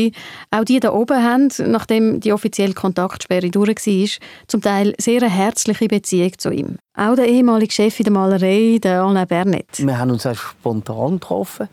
Auch 0.52 0.64
die 0.64 0.80
da 0.80 0.92
oben 0.92 1.22
haben, 1.22 1.48
nachdem 1.66 2.20
die 2.20 2.32
offizielle 2.32 2.74
Kontaktsperre 2.74 3.50
durch 3.50 3.68
war, 3.68 4.08
zum 4.46 4.62
Teil 4.62 4.94
sehr 4.98 5.20
eine 5.20 5.30
herzliche 5.30 5.88
Beziehung 5.88 6.38
zu 6.38 6.50
ihm. 6.50 6.78
Auch 6.96 7.16
der 7.16 7.26
ehemalige 7.26 7.72
Chef 7.72 7.98
in 7.98 8.04
der 8.04 8.12
Malerei, 8.12 8.78
der 8.80 9.02
Alain 9.02 9.26
Bernet. 9.26 9.66
Wir 9.78 9.98
haben 9.98 10.12
uns 10.12 10.24
auch 10.26 10.36
spontan 10.36 11.14
getroffen 11.14 11.68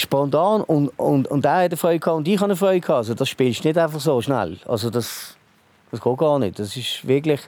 spontan 0.00 0.62
und, 0.62 0.88
und, 0.98 1.28
und 1.28 1.44
er 1.44 1.64
hat 1.64 1.78
Freude 1.78 2.00
gehabt 2.00 2.18
und 2.18 2.28
ich 2.28 2.40
hatte 2.40 2.56
Freude 2.56 2.80
gehabt. 2.80 2.98
Also 2.98 3.14
das 3.14 3.28
spielst 3.28 3.64
du 3.64 3.68
nicht 3.68 3.78
einfach 3.78 4.00
so 4.00 4.20
schnell. 4.20 4.58
Also 4.66 4.90
das, 4.90 5.36
das 5.90 6.00
geht 6.00 6.18
gar 6.18 6.38
nicht. 6.38 6.58
Das 6.58 6.76
ist 6.76 7.06
wirklich, 7.06 7.40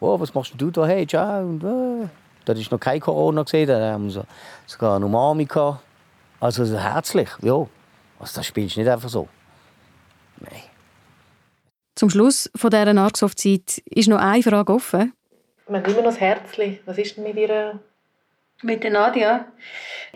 oh, 0.00 0.18
was 0.18 0.34
machst 0.34 0.54
du 0.56 0.70
da? 0.70 0.86
Hey, 0.86 1.06
ciao. 1.06 1.42
Und, 1.42 1.64
äh. 1.64 2.08
Da 2.44 2.54
ist 2.54 2.70
noch 2.70 2.80
kein 2.80 3.00
Corona 3.00 3.42
gesehen, 3.42 3.68
da 3.68 3.92
haben 3.92 4.12
wir 4.12 4.24
sogar 4.66 4.96
eine 4.96 5.06
Umami 5.06 5.44
gehabt. 5.44 5.82
Also 6.40 6.64
herzlich, 6.64 7.28
ja. 7.42 7.66
Also 8.18 8.36
das 8.36 8.46
spielst 8.46 8.76
du 8.76 8.80
nicht 8.80 8.88
einfach 8.88 9.08
so. 9.08 9.28
Nein. 10.38 10.62
Zum 11.94 12.08
Schluss 12.08 12.50
von 12.56 12.70
dieser 12.70 12.96
Argsoft-Zeit 12.96 13.82
ist 13.84 14.08
noch 14.08 14.18
eine 14.18 14.42
Frage 14.42 14.72
offen. 14.72 15.12
Man 15.68 15.82
hat 15.82 15.88
immer 15.88 15.98
noch 15.98 16.06
das 16.06 16.20
Herzchen. 16.20 16.78
Was 16.86 16.96
ist 16.98 17.16
denn 17.16 17.24
mit 17.24 17.36
Ihrer 17.36 17.78
mit 18.62 18.84
der 18.84 18.90
Nadia. 18.90 19.46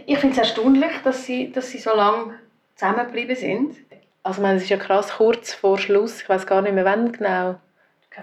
Ich 0.06 0.18
finde 0.18 0.34
es 0.34 0.38
erstaunlich, 0.38 0.92
dass 1.02 1.24
sie, 1.24 1.50
dass 1.52 1.70
sie 1.70 1.78
so 1.78 1.94
lange 1.94 2.38
zusammengeblieben 2.74 3.36
sind. 3.36 3.76
Also 4.22 4.42
meine, 4.42 4.56
es 4.56 4.64
ist 4.64 4.70
ja 4.70 4.76
krass 4.76 5.12
kurz 5.16 5.52
vor 5.52 5.78
Schluss. 5.78 6.22
Ich 6.22 6.28
weiß 6.28 6.46
gar 6.46 6.62
nicht 6.62 6.74
mehr, 6.74 6.84
wann 6.84 7.12
genau. 7.12 7.56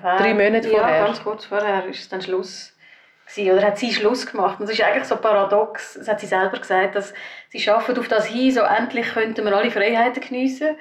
Drei 0.02 0.34
Monate 0.34 0.70
vorher. 0.70 0.98
Ja, 0.98 1.06
ganz 1.06 1.22
kurz 1.22 1.46
vorher 1.46 1.86
ist 1.86 2.00
es 2.00 2.10
dann 2.10 2.22
Schluss. 2.22 2.74
Gewesen. 3.26 3.58
Oder 3.58 3.68
hat 3.68 3.78
sie 3.78 3.94
Schluss 3.94 4.26
gemacht. 4.26 4.60
Und 4.60 4.66
es 4.66 4.72
ist 4.72 4.82
eigentlich 4.82 5.06
so 5.06 5.16
paradox, 5.16 5.94
das 5.94 6.08
hat 6.08 6.20
sie 6.20 6.26
selber 6.28 6.60
gesagt, 6.60 6.96
dass 6.96 7.14
sie 7.50 7.70
arbeiten 7.70 8.00
auf 8.00 8.08
das 8.08 8.26
hin, 8.26 8.52
so 8.52 8.62
endlich 8.62 9.08
könnten 9.14 9.46
wir 9.46 9.56
alle 9.56 9.72
Freiheiten 9.72 10.22
geniessen. 10.22 10.76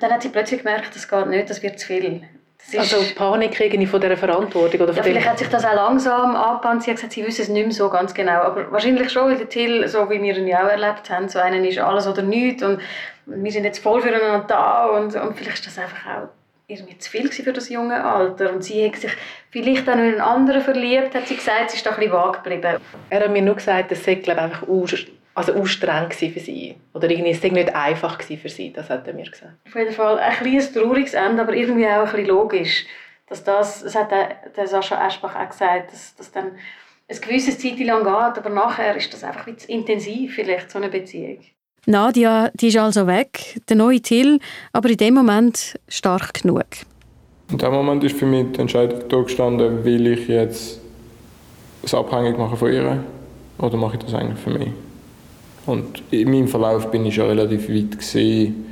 Dann 0.00 0.12
hat 0.12 0.22
sie 0.22 0.28
plötzlich 0.28 0.62
gemerkt, 0.62 0.94
das 0.94 1.08
geht 1.08 1.26
nicht, 1.26 1.48
das 1.50 1.62
wird 1.62 1.78
zu 1.80 1.86
viel 1.86 2.28
also 2.76 2.96
Panik 3.14 3.60
irgendwie 3.60 3.86
von 3.86 4.00
dieser 4.00 4.16
Verantwortung? 4.16 4.80
Oder 4.80 4.92
von 4.92 4.96
ja, 4.96 5.02
vielleicht 5.02 5.28
hat 5.28 5.38
sich 5.38 5.48
das 5.48 5.64
auch 5.64 5.74
langsam 5.74 6.34
angepannt. 6.34 6.82
Sie 6.82 6.90
hat 6.90 6.96
gesagt, 6.96 7.12
sie 7.12 7.26
wissen 7.26 7.42
es 7.42 7.48
nicht 7.48 7.64
mehr 7.64 7.74
so 7.74 7.88
ganz 7.88 8.12
genau. 8.12 8.40
Aber 8.42 8.70
wahrscheinlich 8.72 9.10
schon, 9.10 9.30
weil 9.30 9.36
der 9.36 9.48
Till, 9.48 9.86
so 9.88 10.10
wie 10.10 10.20
wir 10.20 10.36
ihn 10.36 10.48
ja 10.48 10.64
auch 10.64 10.70
erlebt 10.70 11.08
haben, 11.10 11.28
so 11.28 11.38
einen 11.38 11.64
ist 11.64 11.78
alles 11.78 12.06
oder 12.06 12.22
nichts 12.22 12.62
und 12.62 12.80
wir 13.26 13.52
sind 13.52 13.64
jetzt 13.64 13.80
voll 13.80 14.00
füreinander 14.00 14.44
da 14.46 14.86
und, 14.86 15.14
und 15.14 15.36
vielleicht 15.36 15.58
ist 15.58 15.66
das 15.66 15.78
einfach 15.78 16.06
auch 16.06 16.28
irgendwie 16.68 16.98
zu 16.98 17.10
viel 17.10 17.30
für 17.30 17.52
das 17.52 17.68
junge 17.68 18.02
Alter. 18.04 18.52
Und 18.52 18.64
sie 18.64 18.84
hat 18.86 18.96
sich 18.96 19.12
vielleicht 19.50 19.88
auch 19.88 19.94
in 19.94 20.00
einen 20.00 20.20
anderen 20.20 20.62
verliebt, 20.62 21.14
hat 21.14 21.28
sie 21.28 21.36
gesagt. 21.36 21.70
Sie 21.70 21.76
ist 21.76 21.86
da 21.86 21.90
ein 21.90 21.96
bisschen 21.96 22.12
vage 22.12 22.38
geblieben. 22.42 22.80
Er 23.10 23.20
hat 23.20 23.30
mir 23.30 23.42
nur 23.42 23.54
gesagt, 23.54 23.90
das 23.90 24.04
sei 24.04 24.16
glaube 24.16 24.42
einfach 24.42 24.62
also 25.36 25.52
anstrengend 25.52 26.14
für 26.14 26.40
sie. 26.40 26.76
Oder 26.94 27.10
irgendwie, 27.10 27.30
es 27.30 27.42
nicht 27.42 27.74
einfach 27.74 28.20
für 28.22 28.48
sie, 28.48 28.72
das 28.72 28.88
hat 28.88 29.06
er 29.06 29.12
mir 29.12 29.30
gesagt. 29.30 29.52
Auf 29.66 29.74
jeden 29.74 29.92
Fall 29.92 30.18
ein 30.18 30.32
kleines 30.32 30.72
trauriges 30.72 31.12
Ende, 31.12 31.42
aber 31.42 31.54
irgendwie 31.54 31.86
auch 31.86 31.98
ein 31.98 32.04
bisschen 32.04 32.26
logisch. 32.26 32.86
Dass 33.28 33.44
das, 33.44 33.82
das 33.82 33.94
hat 33.94 34.10
der, 34.10 34.36
der 34.56 34.66
Sascha 34.66 35.06
Eschbach 35.06 35.36
auch 35.36 35.50
gesagt, 35.50 35.92
dass, 35.92 36.14
dass 36.16 36.32
dann 36.32 36.52
ein 37.08 37.20
gewisses 37.20 37.58
Zeit 37.58 37.78
lang 37.80 37.98
geht, 37.98 38.38
aber 38.38 38.48
nachher 38.48 38.96
ist 38.96 39.12
das 39.12 39.24
einfach 39.24 39.54
zu 39.56 39.70
intensiv, 39.70 40.34
vielleicht, 40.34 40.70
so 40.70 40.78
eine 40.78 40.88
Beziehung. 40.88 41.40
Nadia, 41.84 42.50
die 42.54 42.68
ist 42.68 42.78
also 42.78 43.06
weg, 43.06 43.60
der 43.68 43.76
neue 43.76 44.00
Till, 44.00 44.40
aber 44.72 44.88
in 44.88 44.96
dem 44.96 45.14
Moment 45.14 45.78
stark 45.86 46.32
genug. 46.34 46.64
In 47.50 47.58
dem 47.58 47.72
Moment 47.72 48.02
ist 48.04 48.18
für 48.18 48.26
mich 48.26 48.52
die 48.52 48.60
Entscheidung 48.60 49.06
da 49.08 49.20
gestanden, 49.20 49.84
will 49.84 50.06
ich 50.06 50.28
jetzt 50.28 50.80
es 51.82 51.94
abhängig 51.94 52.38
machen 52.38 52.56
von 52.56 52.72
ihr 52.72 53.04
oder 53.58 53.76
mache 53.76 53.98
ich 53.98 54.02
das 54.02 54.14
eigentlich 54.14 54.40
für 54.40 54.50
mich? 54.50 54.70
Und 55.66 56.02
in 56.10 56.30
meinem 56.30 56.48
Verlauf 56.48 56.90
bin 56.90 57.04
ich 57.06 57.14
schon 57.14 57.26
relativ 57.26 57.68
weit 57.68 57.98
gesehen 57.98 58.64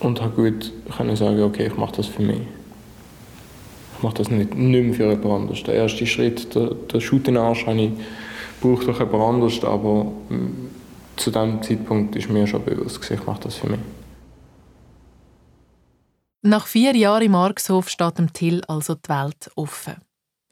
und 0.00 0.20
habe 0.20 0.50
gut 0.50 0.72
können 0.96 1.14
sagen, 1.16 1.42
okay, 1.42 1.66
ich 1.66 1.76
mache 1.76 1.96
das 1.96 2.06
für 2.06 2.22
mich. 2.22 2.40
Ich 3.96 4.02
mache 4.02 4.14
das 4.14 4.30
nicht, 4.30 4.54
nicht 4.54 4.84
mehr 4.84 4.94
für 4.94 5.10
jemand 5.10 5.42
anderes. 5.42 5.62
Der 5.64 5.74
erste 5.74 6.06
Schritt, 6.06 6.54
der, 6.54 6.70
der 6.92 7.00
Schutt 7.00 7.28
in 7.28 7.34
den 7.34 7.42
Arsch, 7.42 7.66
habe 7.66 7.80
ich 7.80 7.92
braucht 8.60 8.86
doch 8.86 8.98
jemand 8.98 9.22
anderes, 9.22 9.64
aber 9.64 10.04
mm, 10.04 10.70
zu 11.16 11.30
diesem 11.30 11.62
Zeitpunkt 11.62 12.16
ist 12.16 12.28
mir 12.28 12.46
schon 12.46 12.64
bewusst, 12.64 13.10
ich 13.10 13.26
mache 13.26 13.40
das 13.42 13.56
für 13.56 13.68
mich. 13.68 13.80
Nach 16.42 16.66
vier 16.66 16.96
Jahren 16.96 17.24
im 17.24 17.32
Markshof 17.32 17.88
steht 17.88 18.18
dem 18.18 18.32
Till 18.32 18.62
also 18.66 18.94
die 18.94 19.08
Welt 19.08 19.50
offen. 19.56 19.96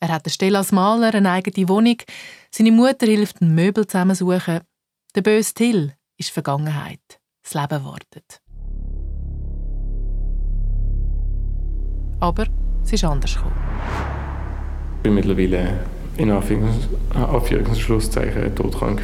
Er 0.01 0.09
hat 0.09 0.27
eine 0.27 0.33
Stelle 0.33 0.59
als 0.59 0.71
Maler, 0.71 1.15
eine 1.15 1.31
eigene 1.31 1.69
Wohnung. 1.69 1.97
Seine 2.51 2.73
Mutter 2.73 3.07
hilft, 3.07 3.41
ein 3.41 3.55
Möbel 3.55 3.87
zusammensuchen. 3.87 4.61
Der 5.15 5.23
böse 5.23 5.55
Till 5.55 5.95
ist 6.19 6.31
Vergangenheit. 6.31 7.01
Das 7.43 7.55
Leben 7.55 7.83
wartet. 7.83 8.43
Aber 12.21 12.47
es 12.85 12.93
ist 12.93 13.05
anders 13.05 13.35
gekommen. 13.35 13.57
Ich 14.97 15.03
bin 15.05 15.15
mittlerweile 15.15 15.81
in 16.19 16.31
Anführungs 16.31 17.79
Schlusszeichen 17.79 18.55
todkrank. 18.55 19.03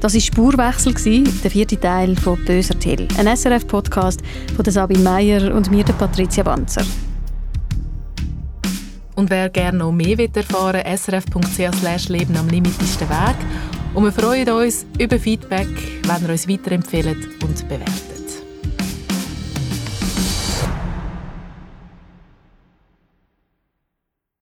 Das 0.00 0.14
war 0.14 0.20
Spurwechsel, 0.20 1.24
der 1.44 1.50
vierte 1.50 1.78
Teil 1.78 2.16
von 2.16 2.42
«Böser 2.46 2.78
Till», 2.78 3.06
ein 3.18 3.36
SRF-Podcast 3.36 4.22
von 4.56 4.64
Sabine 4.64 5.02
Meyer 5.02 5.54
und 5.54 5.70
mir, 5.70 5.84
Patricia 5.84 6.42
Banzer. 6.42 6.86
Und 9.20 9.28
wer 9.28 9.50
gerne 9.50 9.76
noch 9.76 9.92
mehr 9.92 10.18
erfahren 10.18 10.82
will, 10.82 10.96
srf.ch 10.96 12.08
«Leben 12.08 12.38
am 12.38 12.48
Limit» 12.48 12.80
ist 12.80 13.02
der 13.02 13.10
Weg. 13.10 13.36
Und 13.92 14.04
wir 14.04 14.12
freuen 14.12 14.48
uns 14.48 14.86
über 14.98 15.18
Feedback, 15.18 15.68
wenn 16.04 16.22
ihr 16.24 16.30
uns 16.30 16.48
weiterempfehlt 16.48 17.42
und 17.42 17.68
bewertet. 17.68 18.09